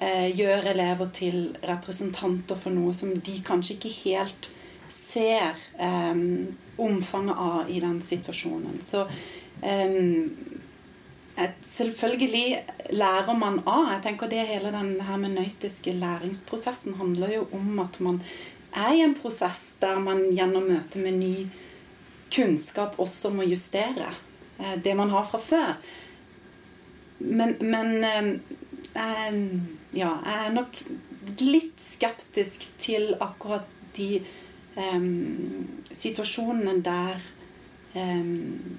eh, 0.00 0.28
gjør 0.36 0.70
elever 0.72 1.10
til 1.16 1.40
representanter 1.66 2.58
for 2.60 2.74
noe 2.74 2.94
som 2.96 3.16
de 3.16 3.40
kanskje 3.44 3.76
ikke 3.76 3.96
helt 4.04 4.50
ser 4.88 5.56
um, 5.78 6.56
omfanget 6.76 7.36
av 7.38 7.70
i 7.70 7.80
den 7.80 8.00
situasjonen. 8.02 8.80
Så 8.84 9.04
um, 9.62 10.36
et, 11.36 11.56
selvfølgelig 11.62 12.64
lærer 12.96 13.38
man 13.38 13.60
av. 13.64 13.90
Jeg 13.94 14.02
tenker 14.08 14.30
det 14.32 14.46
Hele 14.48 14.72
den 14.74 14.96
hermenøytiske 15.04 15.92
læringsprosessen 15.96 16.96
handler 17.00 17.34
jo 17.38 17.46
om 17.56 17.80
at 17.84 18.00
man 18.00 18.22
er 18.76 18.92
i 18.94 19.04
en 19.04 19.16
prosess 19.16 19.74
der 19.80 19.98
man 20.00 20.26
gjennom 20.36 20.68
møte 20.68 21.00
med 21.00 21.20
ny 21.20 21.34
kunnskap 22.32 22.98
også 23.00 23.30
må 23.32 23.46
justere 23.46 24.10
eh, 24.58 24.74
det 24.82 24.96
man 24.98 25.12
har 25.12 25.24
fra 25.28 25.40
før. 25.40 25.76
Men, 27.18 27.54
men 27.60 28.02
jeg, 28.96 29.38
ja, 29.96 30.10
jeg 30.24 30.40
er 30.46 30.52
nok 30.56 30.80
litt 31.40 31.80
skeptisk 31.80 32.68
til 32.80 33.14
akkurat 33.20 33.68
de 33.96 34.20
um, 34.76 35.66
situasjonene 35.92 36.78
der 36.84 37.24
um, 37.94 38.78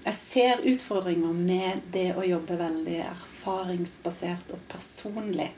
jeg 0.00 0.16
ser 0.16 0.62
utfordringer 0.64 1.34
med 1.36 1.82
det 1.92 2.14
å 2.16 2.24
jobbe 2.24 2.56
veldig 2.56 3.02
erfaringsbasert 3.04 4.54
og 4.56 4.62
personlig 4.70 5.50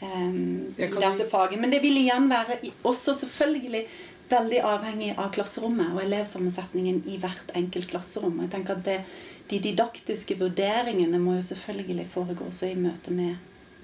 um, 0.00 0.74
i 0.74 0.88
dette 0.88 1.28
faget. 1.30 1.60
Men 1.62 1.70
det 1.70 1.78
vil 1.84 2.00
igjen 2.00 2.26
være 2.30 2.58
også 2.82 3.14
selvfølgelig 3.20 3.84
veldig 4.30 4.60
avhengig 4.66 5.12
av 5.14 5.30
klasserommet 5.34 5.92
og 5.94 6.02
elevsammensetningen 6.02 7.02
i 7.12 7.20
hvert 7.22 7.54
enkelt 7.54 7.90
klasserom. 7.92 8.40
Jeg 8.42 8.54
tenker 8.56 8.78
at 8.78 8.84
det, 8.88 8.98
De 9.44 9.58
didaktiske 9.60 10.38
vurderingene 10.40 11.18
må 11.20 11.34
jo 11.36 11.42
selvfølgelig 11.44 12.06
foregå 12.08 12.46
også 12.48 12.70
i 12.70 12.78
møte 12.80 13.12
med 13.12 13.36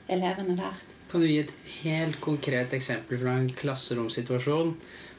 elevene 0.08 0.56
der. 0.56 0.78
Kan 1.10 1.20
du 1.20 1.26
gi 1.26 1.40
et 1.42 1.54
helt 1.80 2.20
konkret 2.22 2.74
eksempel 2.76 3.18
fra 3.18 3.34
en 3.40 3.48
klasseromssituasjon 3.50 4.76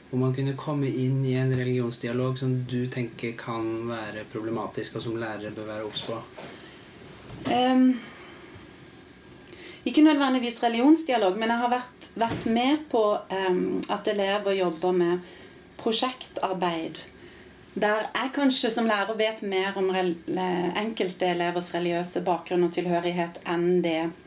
hvor 0.08 0.20
man 0.20 0.34
kunne 0.36 0.52
komme 0.60 0.88
inn 0.88 1.22
i 1.24 1.34
en 1.40 1.52
religionsdialog 1.56 2.36
som 2.40 2.52
du 2.68 2.82
tenker 2.92 3.32
kan 3.36 3.64
være 3.88 4.26
problematisk, 4.32 4.98
og 4.98 5.04
som 5.06 5.14
lærere 5.16 5.52
bør 5.56 5.70
være 5.70 5.86
obs 5.88 6.02
på? 6.04 6.18
Um, 7.48 7.94
ikke 9.88 10.04
nødvendigvis 10.04 10.60
religionsdialog, 10.62 11.38
men 11.40 11.48
jeg 11.48 11.62
har 11.62 11.72
vært, 11.72 12.10
vært 12.20 12.44
med 12.44 12.84
på 12.92 13.02
um, 13.16 13.80
at 13.88 14.12
elever 14.12 14.58
jobber 14.60 14.92
med 15.00 15.32
prosjektarbeid. 15.80 17.00
Der 17.72 18.10
jeg 18.12 18.34
kanskje 18.36 18.70
som 18.70 18.88
lærer 18.88 19.16
vet 19.16 19.40
mer 19.48 19.80
om 19.80 19.88
enkelte 19.96 21.32
elevers 21.32 21.72
religiøse 21.72 22.20
bakgrunn 22.26 22.68
og 22.68 22.76
tilhørighet 22.76 23.40
enn 23.48 23.80
det 23.84 23.96
eh, 24.02 24.18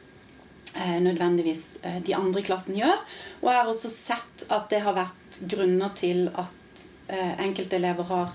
nødvendigvis 0.99 1.65
eh, 1.81 1.99
de 2.03 2.15
andre 2.15 2.41
i 2.41 2.45
klassen 2.45 2.77
gjør. 2.79 3.03
Og 3.41 3.49
jeg 3.51 3.59
har 3.59 3.71
også 3.71 3.91
sett 3.91 4.47
at 4.51 4.69
det 4.71 4.81
har 4.85 4.97
vært 4.97 5.41
grunner 5.51 5.93
til 5.97 6.27
at 6.35 6.85
eh, 7.07 7.35
enkelte 7.45 7.79
elever 7.79 8.09
har 8.09 8.33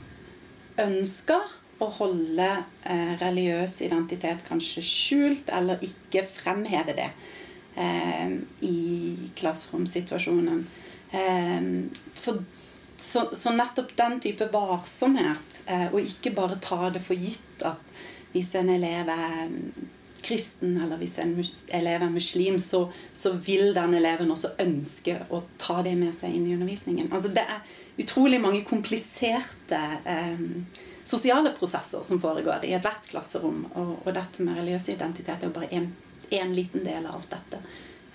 ønska 0.80 1.40
å 1.80 1.88
holde 1.96 2.48
eh, 2.84 3.12
religiøs 3.20 3.80
identitet 3.86 4.44
kanskje 4.48 4.84
skjult, 4.84 5.52
eller 5.52 5.82
ikke 5.84 6.26
fremheve 6.28 6.96
det 6.96 7.10
eh, 7.76 8.36
i 8.68 8.80
klasseromssituasjonen. 9.36 10.64
Eh, 11.10 11.70
så, 12.14 12.36
så, 12.96 13.28
så, 13.32 13.54
nettopp 13.56 13.96
den 13.96 14.20
type 14.20 14.50
varsomhet, 14.52 15.62
eh, 15.66 15.88
og 15.92 16.02
ikke 16.04 16.34
bare 16.36 16.60
ta 16.60 16.90
det 16.92 17.04
for 17.04 17.16
gitt 17.16 17.64
at 17.64 17.96
hvis 18.30 18.52
en 18.60 18.70
elev 18.70 19.08
er 19.10 19.48
kristen, 20.22 20.76
eller 20.82 21.00
hvis 21.00 21.18
en 21.22 21.34
elev 21.76 22.04
er 22.04 22.12
muslim, 22.12 22.60
så, 22.60 22.84
så, 23.12 23.32
vil 23.32 23.74
den 23.76 23.94
eleven 23.98 24.30
også 24.30 24.54
ønske 24.62 25.16
å 25.30 25.42
ta 25.60 25.80
det 25.86 25.96
med 25.98 26.14
seg 26.16 26.34
inn 26.36 26.46
i 26.48 26.54
undervisningen. 26.56 27.10
Altså 27.12 27.32
Det 27.34 27.44
er 27.44 27.60
utrolig 28.00 28.40
mange 28.40 28.62
kompliserte 28.68 29.80
eh, 30.04 30.46
sosiale 31.02 31.52
prosesser 31.58 32.02
som 32.06 32.20
foregår 32.22 32.64
i 32.64 32.74
ethvert 32.76 33.08
klasserom. 33.10 33.64
Og, 33.74 33.94
og, 34.04 34.12
dette 34.14 34.44
med 34.46 34.58
religiøs 34.60 34.90
identitet 34.94 35.42
er 35.42 35.48
jo 35.48 35.56
bare 35.56 35.72
én 36.30 36.54
liten 36.54 36.84
del 36.86 37.06
av 37.06 37.20
alt 37.20 37.32
dette. 37.32 37.62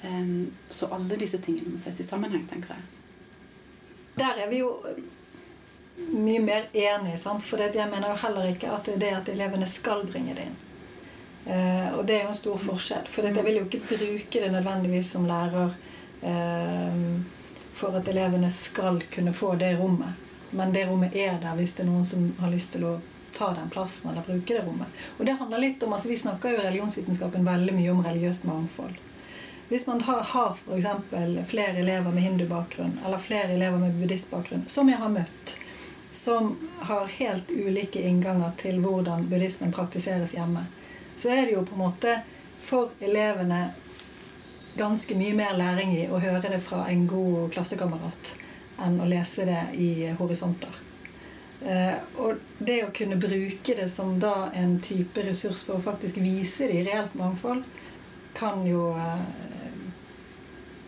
Um, 0.05 0.51
så 0.69 0.91
alle 0.93 1.17
disse 1.17 1.39
tingene 1.41 1.73
må 1.73 1.81
ses 1.81 1.99
i 2.03 2.05
sammenheng, 2.05 2.45
tenker 2.47 2.75
jeg. 2.75 2.83
Der 4.19 4.43
er 4.43 4.51
vi 4.51 4.61
jo 4.61 4.69
mye 5.95 6.41
mer 6.43 6.67
enige, 6.73 7.17
sant? 7.17 7.43
for 7.43 7.61
jeg 7.61 7.89
mener 7.89 8.11
jo 8.11 8.21
heller 8.25 8.51
ikke 8.51 8.71
at 8.71 8.85
det 8.87 8.95
er 8.95 9.01
det 9.01 9.11
at 9.19 9.33
elevene 9.33 9.67
skal 9.69 10.05
bringe 10.07 10.35
det 10.35 10.47
inn. 10.49 10.57
Uh, 11.45 11.97
og 11.97 12.05
det 12.05 12.17
er 12.17 12.23
jo 12.25 12.33
en 12.33 12.41
stor 12.41 12.61
forskjell. 12.61 13.07
For 13.11 13.27
jeg 13.27 13.45
vil 13.45 13.59
jo 13.59 13.65
ikke 13.67 13.83
bruke 13.89 14.43
det 14.43 14.51
nødvendigvis 14.53 15.11
som 15.13 15.27
lærer 15.29 15.73
uh, 16.25 17.01
for 17.75 17.97
at 17.99 18.07
elevene 18.07 18.51
skal 18.51 19.01
kunne 19.13 19.33
få 19.33 19.55
det 19.61 19.75
rommet. 19.79 20.21
Men 20.55 20.73
det 20.73 20.87
rommet 20.87 21.15
er 21.15 21.37
der 21.41 21.57
hvis 21.57 21.75
det 21.75 21.83
er 21.83 21.91
noen 21.91 22.05
som 22.07 22.29
har 22.39 22.53
lyst 22.53 22.73
til 22.73 22.85
å 22.87 22.99
ta 23.35 23.49
den 23.53 23.69
plassen 23.69 24.09
eller 24.09 24.23
bruke 24.23 24.53
det 24.53 24.63
rommet. 24.63 24.87
Og 25.17 25.25
det 25.25 25.35
handler 25.39 25.59
litt 25.59 25.83
om, 25.83 25.93
altså 25.93 26.07
Vi 26.07 26.17
snakker 26.17 26.53
jo 26.53 26.61
i 26.61 26.67
religionsvitenskapen 26.67 27.45
veldig 27.45 27.73
mye 27.75 27.91
om 27.91 28.05
religiøst 28.05 28.47
mangfold. 28.47 28.95
Hvis 29.67 29.87
man 29.87 30.01
har, 30.01 30.21
har 30.23 30.53
f.eks. 30.53 31.49
flere 31.49 31.81
elever 31.81 32.11
med 32.11 32.23
hindubakgrunn 32.23 32.99
eller 33.05 33.17
flere 33.17 33.53
elever 33.53 33.77
med 33.81 33.97
buddhistbakgrunn, 33.99 34.67
som 34.67 34.89
jeg 34.89 35.01
har 35.01 35.09
møtt, 35.09 35.55
som 36.11 36.53
har 36.79 37.09
helt 37.17 37.51
ulike 37.51 38.01
innganger 38.01 38.53
til 38.61 38.77
hvordan 38.79 39.25
buddhismen 39.27 39.73
praktiseres 39.73 40.35
hjemme, 40.37 40.67
så 41.15 41.31
er 41.31 41.45
det 41.45 41.55
jo 41.55 41.65
på 41.65 41.75
en 41.77 41.83
måte 41.85 42.15
for 42.61 42.95
elevene 42.99 43.69
ganske 44.75 45.15
mye 45.15 45.35
mer 45.35 45.53
læring 45.55 45.93
i 45.95 46.07
å 46.11 46.19
høre 46.19 46.49
det 46.51 46.59
fra 46.63 46.85
en 46.91 47.05
god 47.07 47.53
klassekamerat 47.55 48.33
enn 48.83 48.97
å 48.99 49.07
lese 49.07 49.45
det 49.47 49.61
i 49.79 50.09
horisonter. 50.19 50.81
Eh, 51.63 51.95
og 52.19 52.41
det 52.59 52.81
å 52.83 52.91
kunne 52.93 53.15
bruke 53.15 53.75
det 53.77 53.87
som 53.89 54.17
da 54.19 54.49
en 54.53 54.75
type 54.83 55.23
ressurs 55.23 55.63
for 55.63 55.79
å 55.79 55.85
faktisk 55.85 56.19
vise 56.19 56.67
det 56.67 56.81
i 56.81 56.83
reelt 56.89 57.15
mangfold, 57.15 57.63
kan 58.35 58.65
jo 58.67 58.89
eh, 58.99 59.23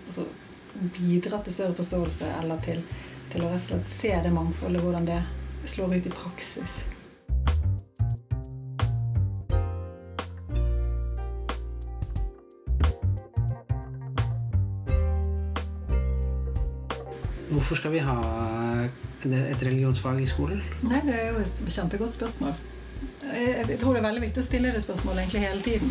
altså, 0.05 0.27
bidra 0.99 1.39
til 1.39 1.55
større 1.55 1.77
forståelse 1.79 2.33
eller 2.41 2.59
til, 2.67 2.83
til 3.31 3.47
å 3.47 3.53
rett 3.53 3.63
og 3.63 3.69
slett 3.71 3.95
se 3.95 4.13
det 4.25 4.35
mangfoldet, 4.35 4.83
hvordan 4.83 5.07
det 5.07 5.21
slår 5.67 5.95
ut 5.95 6.11
i 6.11 6.13
praksis. 6.13 6.81
Hvorfor 17.67 17.81
skal 17.81 17.91
vi 17.91 17.99
ha 17.99 18.13
et 19.27 19.63
religionsfag 19.67 20.21
i 20.23 20.25
skolen? 20.25 20.61
Nei, 20.87 21.01
Det 21.03 21.15
er 21.19 21.33
jo 21.33 21.41
et 21.41 21.57
kjempegodt 21.67 22.13
spørsmål. 22.13 22.53
Jeg 23.27 23.79
tror 23.81 23.91
det 23.91 23.99
er 23.99 24.05
veldig 24.05 24.21
viktig 24.23 24.39
å 24.39 24.45
stille 24.45 24.69
det 24.71 24.83
spørsmålet 24.85 25.25
egentlig 25.25 25.41
hele 25.43 25.65
tiden. 25.65 25.89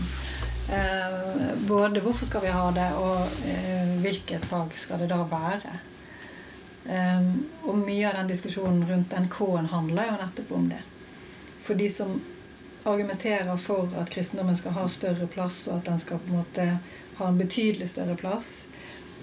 Eh, 0.72 1.58
både 1.68 2.00
hvorfor 2.00 2.30
skal 2.30 2.46
vi 2.46 2.54
ha 2.54 2.70
det, 2.72 2.86
og 2.96 3.44
eh, 3.44 3.92
hvilket 4.00 4.46
fag 4.48 4.72
skal 4.72 5.04
det 5.04 5.10
da 5.10 5.18
være? 5.28 5.74
Eh, 6.88 7.28
og 7.68 7.76
mye 7.82 8.08
av 8.08 8.22
den 8.22 8.32
diskusjonen 8.32 8.80
rundt 8.88 9.12
NK-en 9.12 9.68
handler 9.68 10.08
jo 10.08 10.16
nettopp 10.22 10.54
om 10.56 10.70
det. 10.72 10.80
For 11.60 11.76
de 11.76 11.90
som 11.92 12.16
argumenterer 12.88 13.52
for 13.60 13.92
at 14.00 14.14
kristendommen 14.16 14.56
skal 14.56 14.78
ha 14.78 14.88
større 14.88 15.28
plass, 15.28 15.66
og 15.68 15.82
at 15.82 15.92
den 15.92 16.00
skal 16.00 16.24
på 16.24 16.32
en 16.32 16.40
måte 16.40 16.66
ha 17.20 17.28
en 17.28 17.44
betydelig 17.44 17.92
større 17.92 18.16
plass, 18.16 18.64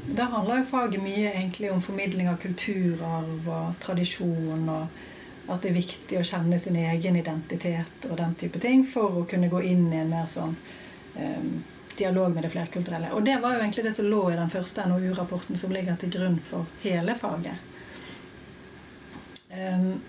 da 0.08 0.24
handler 0.24 0.58
jo 0.58 0.64
faget 0.64 1.04
mye 1.04 1.32
egentlig 1.32 1.72
om 1.72 1.82
formidling 1.82 2.30
av 2.30 2.38
kulturarv 2.42 3.50
og 3.50 3.76
tradisjon. 3.84 4.70
og 4.70 5.52
At 5.52 5.62
det 5.64 5.72
er 5.72 5.78
viktig 5.78 6.20
å 6.20 6.26
kjenne 6.28 6.60
sin 6.60 6.76
egen 6.80 7.20
identitet 7.20 8.08
og 8.10 8.18
den 8.20 8.36
type 8.40 8.60
ting 8.60 8.84
for 8.88 9.22
å 9.22 9.28
kunne 9.30 9.52
gå 9.52 9.62
inn 9.70 9.88
i 9.94 10.02
en 10.02 10.12
mer 10.12 10.28
sånn 10.32 10.56
um, 11.16 11.52
dialog 11.98 12.34
med 12.34 12.44
det 12.44 12.52
flerkulturelle. 12.54 13.12
Og 13.14 13.24
det 13.26 13.38
var 13.44 13.56
jo 13.56 13.64
egentlig 13.64 13.86
det 13.88 13.96
som 13.96 14.10
lå 14.10 14.24
i 14.32 14.40
den 14.40 14.52
første 14.52 14.88
NOU-rapporten 14.90 15.60
som 15.60 15.72
ligger 15.72 16.00
til 16.00 16.12
grunn 16.16 16.40
for 16.44 16.68
hele 16.84 17.16
faget. 17.16 17.72
Um, 19.54 20.02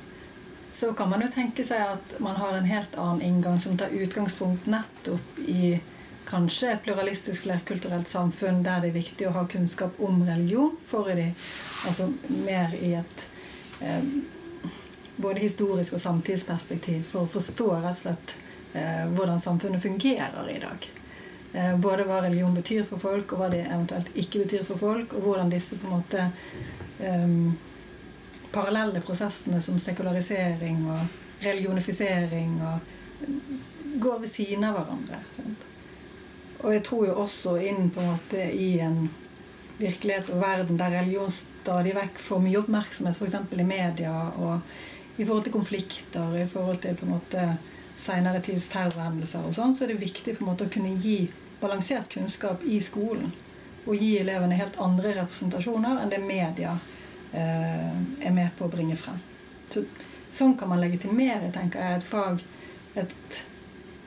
så 0.75 0.91
kan 0.93 1.11
man 1.11 1.23
jo 1.23 1.31
tenke 1.31 1.63
seg 1.67 1.87
at 1.87 2.15
man 2.19 2.35
har 2.41 2.57
en 2.57 2.67
helt 2.67 2.97
annen 2.99 3.23
inngang 3.23 3.61
som 3.63 3.77
tar 3.79 3.95
utgangspunkt 3.95 4.67
nettopp 4.67 5.39
i 5.47 5.77
kanskje 6.29 6.73
et 6.73 6.83
pluralistisk 6.85 7.47
flerkulturelt 7.47 8.09
samfunn 8.09 8.63
der 8.65 8.83
det 8.83 8.93
er 8.93 8.99
viktig 8.99 9.29
å 9.29 9.35
ha 9.37 9.45
kunnskap 9.51 10.01
om 10.03 10.23
religion 10.27 10.77
for 10.87 11.11
de, 11.13 11.29
altså 11.89 12.09
mer 12.47 12.75
i 12.81 12.95
et 12.99 13.27
eh, 13.81 14.07
både 15.17 15.41
historisk 15.41 15.95
og 15.95 16.03
samtidsperspektiv 16.03 17.03
for 17.07 17.25
å 17.25 17.33
forstå 17.37 17.69
rett 17.77 17.91
og 17.93 18.01
slett 18.01 18.37
eh, 18.75 19.05
hvordan 19.15 19.41
samfunnet 19.41 19.83
fungerer 19.83 20.51
i 20.51 20.61
dag. 20.63 20.89
Eh, 21.53 21.77
både 21.79 22.07
hva 22.09 22.23
religion 22.25 22.55
betyr 22.55 22.87
for 22.89 23.03
folk, 23.03 23.33
og 23.33 23.45
hva 23.45 23.51
det 23.53 23.63
eventuelt 23.67 24.11
ikke 24.19 24.43
betyr 24.43 24.65
for 24.67 24.81
folk, 24.81 25.15
og 25.15 25.29
hvordan 25.29 25.53
disse 25.53 25.79
på 25.79 25.87
en 25.87 25.97
måte 25.99 26.25
eh, 26.99 27.37
parallelle 28.55 29.03
prosessene 29.05 29.61
som 29.63 29.79
sekularisering 29.83 30.83
og 30.89 31.21
religionifisering 31.45 32.59
og 32.63 32.91
går 34.03 34.19
ved 34.25 34.31
siden 34.31 34.67
av 34.67 34.79
hverandre. 34.79 35.23
Sant? 35.37 35.71
Og 36.63 36.73
jeg 36.73 36.83
tror 36.87 37.07
jo 37.09 37.19
også 37.25 37.59
inn 37.61 37.91
på 37.93 38.01
en 38.01 38.13
måte 38.15 38.41
i 38.55 38.79
en 38.85 39.09
virkelighet 39.79 40.31
og 40.31 40.41
verden 40.41 40.79
der 40.79 40.93
religion 41.01 41.33
stadig 41.35 41.95
vekk 41.97 42.19
får 42.23 42.43
mye 42.45 42.61
oppmerksomhet, 42.61 43.19
f.eks. 43.19 43.37
i 43.53 43.67
media, 43.67 44.13
og 44.39 44.61
i 45.17 45.25
forhold 45.25 45.45
til 45.47 45.55
konflikter, 45.55 46.37
i 46.39 46.47
forhold 46.51 46.81
til 46.83 46.97
på 46.99 47.07
en 47.07 47.15
måte 47.17 47.47
seinere 48.01 48.43
tids 48.43 48.67
terrorhendelser 48.73 49.47
og 49.47 49.55
sånn, 49.57 49.75
så 49.75 49.85
er 49.85 49.95
det 49.95 50.03
viktig 50.03 50.37
på 50.37 50.45
en 50.45 50.51
måte 50.51 50.67
å 50.67 50.73
kunne 50.73 50.95
gi 50.99 51.29
balansert 51.61 52.11
kunnskap 52.13 52.65
i 52.67 52.81
skolen. 52.83 53.33
Og 53.85 54.01
gi 54.01 54.15
elevene 54.19 54.57
helt 54.59 54.79
andre 54.81 55.15
representasjoner 55.21 56.01
enn 56.03 56.13
det 56.13 56.21
media 56.25 56.73
eh, 57.37 57.93
er 58.25 58.35
med 58.35 58.55
på 58.59 58.67
å 58.67 58.73
bringe 58.73 58.97
frem. 58.99 59.21
Så, 59.71 59.85
sånn 60.35 60.57
kan 60.59 60.71
man 60.73 60.83
legitimere, 60.83 61.53
tenker 61.55 61.83
jeg, 61.83 62.01
et 62.01 62.09
fag, 62.09 62.41
et 62.99 63.41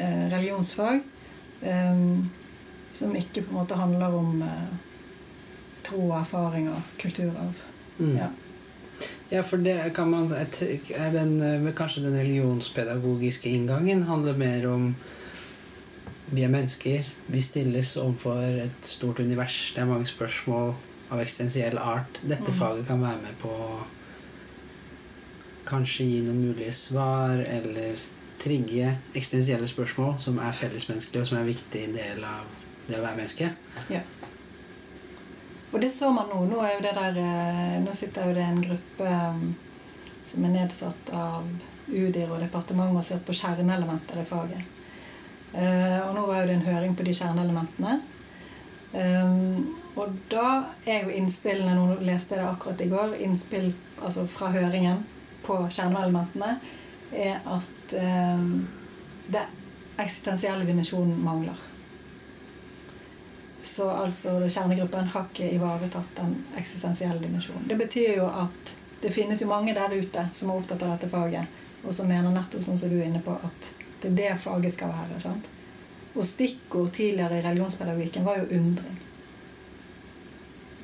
eh, 0.01 0.25
religionsfag. 0.33 1.05
Um, 1.61 2.29
som 2.93 3.15
ikke 3.15 3.41
på 3.41 3.51
en 3.51 3.57
måte 3.59 3.77
handler 3.77 4.13
om 4.13 4.41
uh, 4.41 4.75
tro, 5.83 6.11
erfaring 6.13 6.69
og 6.69 6.81
kulturarv. 7.01 7.61
Mm. 7.97 8.17
Ja. 8.17 8.29
Ja, 9.29 9.41
for 9.43 9.57
det 9.61 9.93
kan 9.93 10.09
man 10.09 10.31
er 10.31 11.11
den, 11.13 11.41
eh, 11.41 11.73
Kanskje 11.75 12.03
den 12.03 12.15
religionspedagogiske 12.17 13.49
inngangen 13.49 14.03
handler 14.07 14.37
mer 14.37 14.67
om 14.71 14.95
vi 16.31 16.43
er 16.43 16.49
mennesker. 16.49 17.05
Vi 17.27 17.41
stilles 17.41 17.97
overfor 17.97 18.41
et 18.63 18.85
stort 18.85 19.19
univers. 19.19 19.73
Det 19.75 19.81
er 19.81 19.85
mange 19.85 20.05
spørsmål 20.05 20.73
av 21.11 21.19
eksistensiell 21.19 21.77
art. 21.77 22.19
Dette 22.23 22.51
Mm. 22.51 22.57
faget 22.57 22.87
kan 22.87 23.01
være 23.01 23.21
med 23.21 23.37
på 23.39 23.47
å 23.49 23.83
kanskje 25.65 26.05
gi 26.05 26.21
noen 26.21 26.41
mulige 26.41 26.73
svar, 26.73 27.39
eller 27.39 27.95
trigge 28.47 28.95
eksistensielle 29.13 29.67
spørsmål 29.67 30.15
som 30.21 30.39
er 30.39 30.55
fellesmenneskelige, 30.55 31.21
og 31.21 31.27
som 31.27 31.37
er 31.37 31.43
en 31.43 31.51
viktig 31.51 31.83
del 31.95 32.23
av 32.23 32.47
det 32.87 32.99
å 32.99 33.03
være 33.03 33.19
menneske. 33.19 33.51
Ja. 33.91 34.03
Og 35.73 35.81
det 35.83 35.91
så 35.91 36.11
man 36.15 36.29
nå. 36.31 36.45
Nå, 36.47 36.61
er 36.63 36.77
jo 36.77 36.83
det 36.85 36.93
der, 36.95 37.17
eh, 37.19 37.79
nå 37.83 37.93
sitter 37.95 38.29
jo 38.29 38.35
det 38.37 38.45
en 38.45 38.61
gruppe 38.63 39.07
um, 39.07 39.49
som 40.23 40.45
er 40.47 40.53
nedsatt 40.53 41.11
av 41.13 41.47
UDIR 41.87 42.31
og 42.31 42.39
departementet 42.43 43.01
og 43.01 43.05
ser 43.07 43.19
på 43.27 43.35
kjerneelementer 43.35 44.21
i 44.21 44.27
faget. 44.27 44.73
Eh, 45.53 45.99
og 46.05 46.15
nå 46.15 46.23
var 46.27 46.41
jo 46.41 46.47
det 46.47 46.55
en 46.57 46.69
høring 46.69 46.95
på 46.95 47.03
de 47.07 47.15
kjerneelementene. 47.15 47.99
Og 49.97 50.13
da 50.31 50.47
er 50.87 51.03
jo 51.03 51.11
innspillene 51.13 51.73
Nå 51.75 51.97
leste 52.07 52.33
jeg 52.33 52.41
det 52.41 52.47
akkurat 52.47 52.81
i 52.81 52.87
går. 52.89 53.15
Innspill 53.25 53.67
altså 53.99 54.23
fra 54.31 54.47
høringen 54.53 55.03
på 55.43 55.57
kjerneelementene 55.75 56.55
er 57.11 57.39
at 57.45 57.93
eh, 57.93 58.43
det 59.27 59.45
eksistensielle 59.97 60.65
dimensjonen 60.65 61.23
mangler. 61.23 61.57
Så 63.63 63.89
altså 63.89 64.39
kjernegruppen 64.49 65.07
har 65.13 65.25
ikke 65.27 65.49
ivaretatt 65.51 66.13
den 66.15 66.35
eksistensielle 66.57 67.19
dimensjonen. 67.21 67.67
Det 67.67 67.75
betyr 67.75 68.17
jo 68.21 68.27
at 68.29 68.75
det 69.01 69.11
finnes 69.13 69.41
jo 69.41 69.49
mange 69.49 69.73
der 69.75 69.93
ute 69.93 70.27
som 70.33 70.49
er 70.49 70.61
opptatt 70.61 70.83
av 70.83 70.95
dette 70.95 71.09
faget, 71.11 71.57
og 71.83 71.93
som 71.93 72.07
mener 72.09 72.33
nettopp 72.33 72.63
sånn 72.63 72.79
som 72.79 72.89
du 72.89 72.97
er 72.97 73.09
inne 73.09 73.21
på, 73.25 73.35
at 73.35 73.73
det 74.01 74.11
er 74.11 74.17
det 74.21 74.39
faget 74.41 74.73
skal 74.73 74.93
være. 74.93 75.19
sant? 75.21 75.49
Og 76.15 76.25
stikkord 76.25 76.93
tidligere 76.95 77.37
i 77.37 77.43
religionspedagogikken 77.45 78.25
var 78.25 78.39
jo 78.39 78.47
undring. 78.57 78.97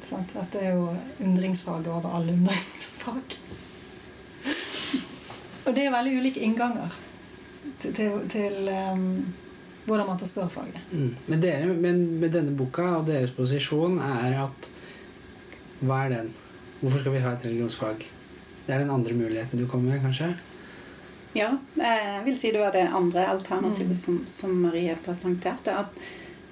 Sant? 0.03 0.35
Dette 0.35 0.61
er 0.61 0.75
jo 0.75 0.91
undringsfaget 1.23 1.87
over 1.87 2.17
alle 2.17 2.35
undringsfag. 2.37 3.37
Og 5.63 5.75
det 5.75 5.85
er 5.85 5.93
veldig 5.93 6.17
ulike 6.19 6.43
innganger 6.43 6.95
til, 7.79 7.93
til, 7.95 8.17
til 8.31 8.69
um, 8.69 9.33
hvordan 9.85 10.07
man 10.07 10.19
forstår 10.19 10.49
faget. 10.51 10.79
Mm. 10.91 11.15
Men, 11.27 11.41
dere, 11.43 11.73
men 11.73 12.01
med 12.19 12.33
denne 12.35 12.55
boka 12.57 12.85
og 12.99 13.07
deres 13.07 13.33
posisjon 13.35 13.99
er 13.99 14.39
at 14.45 14.71
Hva 15.83 16.05
er 16.05 16.13
den? 16.13 16.29
Hvorfor 16.79 17.01
skal 17.01 17.11
vi 17.15 17.23
ha 17.23 17.33
et 17.33 17.45
religionsfag? 17.45 18.05
Det 18.63 18.71
er 18.71 18.79
den 18.79 18.91
andre 18.91 19.13
muligheten 19.13 19.59
du 19.59 19.67
kommer 19.67 19.91
med, 19.91 20.03
kanskje? 20.03 20.29
Ja, 21.35 21.49
jeg 21.75 22.21
vil 22.27 22.37
si 22.39 22.51
det 22.53 22.61
var 22.61 22.71
det 22.71 22.85
andre 22.93 23.25
alternativet 23.27 23.97
som, 23.99 24.21
som 24.29 24.53
Marie 24.63 24.95
presenterte. 25.03 25.73
At 25.75 25.99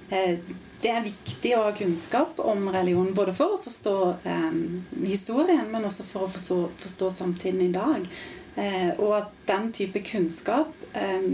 eh, 0.10 0.40
det 0.82 0.92
er 0.92 1.06
viktig 1.06 1.54
å 1.56 1.66
ha 1.68 1.74
kunnskap 1.78 2.42
om 2.44 2.68
religion, 2.74 3.14
både 3.16 3.36
for 3.38 3.56
å 3.56 3.62
forstå 3.62 3.96
eh, 4.28 4.60
historien, 5.06 5.64
men 5.72 5.86
også 5.88 6.08
for 6.10 6.26
å 6.26 6.32
forstå, 6.34 6.60
forstå 6.82 7.12
samtiden 7.22 7.62
i 7.68 7.72
dag. 7.76 8.08
Eh, 8.56 9.00
og 9.00 9.18
at 9.18 9.28
den 9.48 9.72
type 9.72 10.02
kunnskap 10.04 10.74
eh, 10.94 11.28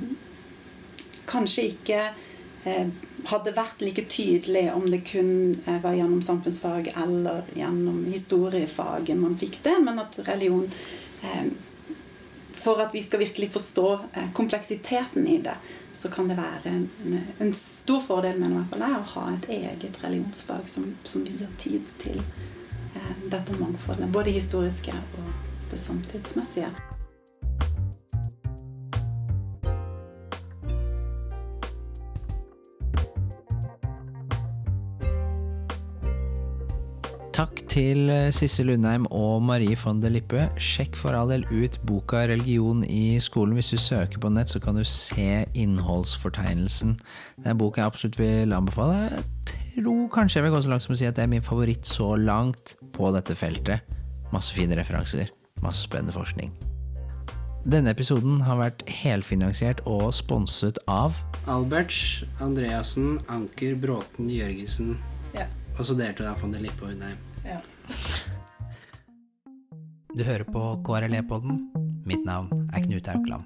kanskje 1.28 1.64
ikke 1.72 2.02
eh, 2.70 2.92
hadde 3.28 3.56
vært 3.58 3.82
like 3.82 4.06
tydelig 4.06 4.68
om 4.70 4.86
det 4.92 5.02
kun 5.10 5.32
var 5.66 5.96
gjennom 5.98 6.22
samfunnsfag 6.22 6.92
eller 6.94 7.48
gjennom 7.58 8.04
historiefaget 8.06 9.18
man 9.18 9.34
fikk 9.40 9.58
det, 9.66 9.80
men 9.84 10.00
at 10.04 10.20
religion 10.28 10.70
For 12.58 12.82
at 12.82 12.94
vi 12.94 13.02
skal 13.04 13.20
virkelig 13.20 13.48
forstå 13.54 13.88
kompleksiteten 14.34 15.28
i 15.28 15.38
det, 15.42 15.54
så 15.94 16.10
kan 16.10 16.28
det 16.30 16.38
være 16.38 16.74
en, 16.74 16.90
en, 17.40 17.54
stor 17.54 18.02
fordel 18.04 18.40
mener 18.42 18.66
jeg, 18.74 18.82
å 18.82 19.12
ha 19.14 19.24
et 19.34 19.48
eget 19.56 19.98
religionsfag 20.04 20.68
som, 20.70 20.90
som 21.08 21.24
gir 21.26 21.48
tid 21.58 21.88
til 22.02 22.20
dette 23.32 23.56
mangfoldet. 23.62 24.12
Både 24.12 24.36
historiske 24.36 24.94
og 25.18 25.32
det 25.72 25.80
samtidsmessige. 25.80 26.74
Takk 37.38 37.60
til 37.69 38.10
Sissel 38.34 38.71
Lundheim 38.71 39.04
og 39.13 39.43
Marie 39.45 39.76
von 39.78 40.00
der 40.02 40.10
Lippe. 40.10 40.47
Sjekk 40.58 40.95
for 40.97 41.13
all 41.13 41.30
del 41.30 41.43
ut 41.52 41.76
boka 41.86 42.23
'Religion 42.26 42.82
i 42.82 43.19
skolen'. 43.21 43.54
Hvis 43.54 43.69
du 43.69 43.78
søker 43.78 44.17
på 44.17 44.30
nett, 44.30 44.50
så 44.50 44.60
kan 44.60 44.76
du 44.76 44.84
se 44.84 45.45
innholdsfortegnelsen. 45.54 46.97
Det 47.38 47.45
er 47.45 47.50
en 47.52 47.58
bok 47.58 47.78
jeg 47.78 47.86
absolutt 47.86 48.17
vil 48.19 48.54
anbefale. 48.54 49.21
Jeg 49.76 49.84
tror 49.84 50.10
kanskje 50.10 50.38
jeg 50.38 50.43
vil 50.43 50.52
gå 50.56 50.62
så 50.63 50.69
langt 50.69 50.82
som 50.82 50.93
å 50.93 50.97
si 50.97 51.06
at 51.06 51.15
det 51.15 51.23
er 51.23 51.28
min 51.28 51.41
favoritt 51.41 51.86
så 51.86 52.15
langt 52.15 52.76
på 52.91 53.13
dette 53.13 53.36
feltet. 53.36 53.80
Masse 54.34 54.54
fine 54.54 54.76
referanser, 54.76 55.30
masse 55.62 55.84
spennende 55.84 56.13
forskning. 56.13 56.52
Denne 57.69 57.93
episoden 57.93 58.41
har 58.41 58.58
vært 58.58 58.82
helfinansiert 58.89 59.86
og 59.86 60.13
sponset 60.13 60.80
av 60.88 61.13
Alberts, 61.45 62.23
Andreassen, 62.41 63.19
Anker, 63.30 63.76
Bråten, 63.76 64.28
Jørgensen. 64.28 64.97
Ja. 65.36 65.45
Og 65.78 65.86
så 65.86 65.93
delte 65.93 66.23
da 66.23 66.34
von 66.34 66.52
der 66.52 66.60
Lippe 66.65 66.86
og 66.86 66.91
Undheim. 66.95 67.27
Ja. 67.48 67.58
Du 70.16 70.24
hører 70.24 70.44
på 70.44 70.84
KRLE-podden. 70.84 71.60
Mitt 72.06 72.26
navn 72.26 72.50
er 72.74 72.84
Knut 72.84 73.08
Aukland. 73.08 73.44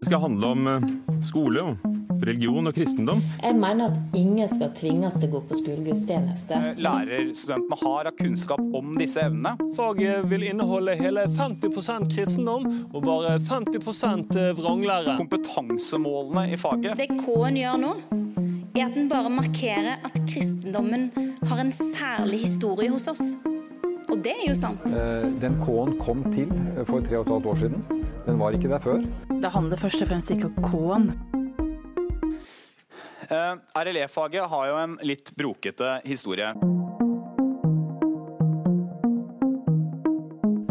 Det 0.00 0.06
skal 0.06 0.20
handle 0.20 0.46
om 0.46 0.68
eh, 0.70 0.86
skole, 1.22 1.64
religion 2.22 2.66
og 2.66 2.74
kristendom. 2.74 3.20
Jeg 3.42 3.56
mener 3.58 3.90
at 3.90 4.16
ingen 4.18 4.48
skal 4.50 4.70
tvinges 4.78 5.18
til 5.18 5.28
å 5.28 5.32
gå 5.34 5.42
på 5.50 5.58
skolegudstjeneste. 5.60 6.60
Lærerstudentene 6.82 7.78
har 7.82 8.10
av 8.10 8.16
kunnskap 8.18 8.62
om 8.78 8.94
disse 8.98 9.26
evnene. 9.26 9.56
Faget 9.78 10.26
vil 10.30 10.46
inneholde 10.50 10.96
hele 10.98 11.26
50% 11.36 12.10
kristendom 12.14 12.66
og 12.90 13.00
bare 13.06 13.36
50% 13.50 14.38
vranglære. 14.58 15.18
Kompetansemålene 15.20 16.48
i 16.54 16.60
faget. 16.60 16.98
Det 16.98 17.10
K-en 17.20 17.60
gjør 17.60 17.80
nå, 17.84 17.94
er 18.80 18.88
at 18.88 18.96
den 18.96 19.08
bare 19.10 19.30
markerer 19.32 20.00
at 20.04 20.20
kristendommen 20.28 21.10
har 21.46 21.60
en 21.62 21.72
særlig 21.72 22.40
historie 22.46 22.90
hos 22.90 23.08
oss. 23.12 23.22
Og 24.10 24.18
det 24.24 24.32
er 24.32 24.46
jo 24.48 24.54
sant. 24.56 24.86
Eh, 24.90 25.26
Den 25.42 25.58
K-en 25.62 25.96
kom 26.00 26.24
til 26.34 26.50
for 26.88 27.00
tre 27.04 27.18
og 27.20 27.26
et 27.26 27.32
halvt 27.34 27.46
år 27.52 27.60
siden. 27.64 27.84
Den 28.26 28.38
var 28.40 28.56
ikke 28.56 28.70
der 28.72 28.82
før. 28.82 29.04
Det 29.30 29.52
handler 29.52 29.76
først 29.76 30.02
og 30.02 30.08
fremst 30.08 30.30
ikke 30.30 30.50
om 30.50 30.64
K-en. 30.64 31.10
Eh, 33.30 33.54
RLE-faget 33.78 34.48
har 34.50 34.66
jo 34.66 34.78
en 34.82 34.98
litt 35.06 35.30
brokete 35.38 36.00
historie. 36.04 36.50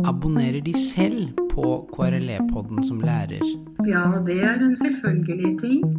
Abonnerer 0.10 0.60
de 0.66 0.74
selv 0.76 1.30
på 1.54 1.88
KRLE-podden 1.94 2.84
som 2.84 3.00
lærer? 3.00 3.46
Ja, 3.88 4.04
det 4.26 4.42
er 4.44 4.60
en 4.60 4.76
selvfølgelig 4.76 5.54
ting. 5.62 5.99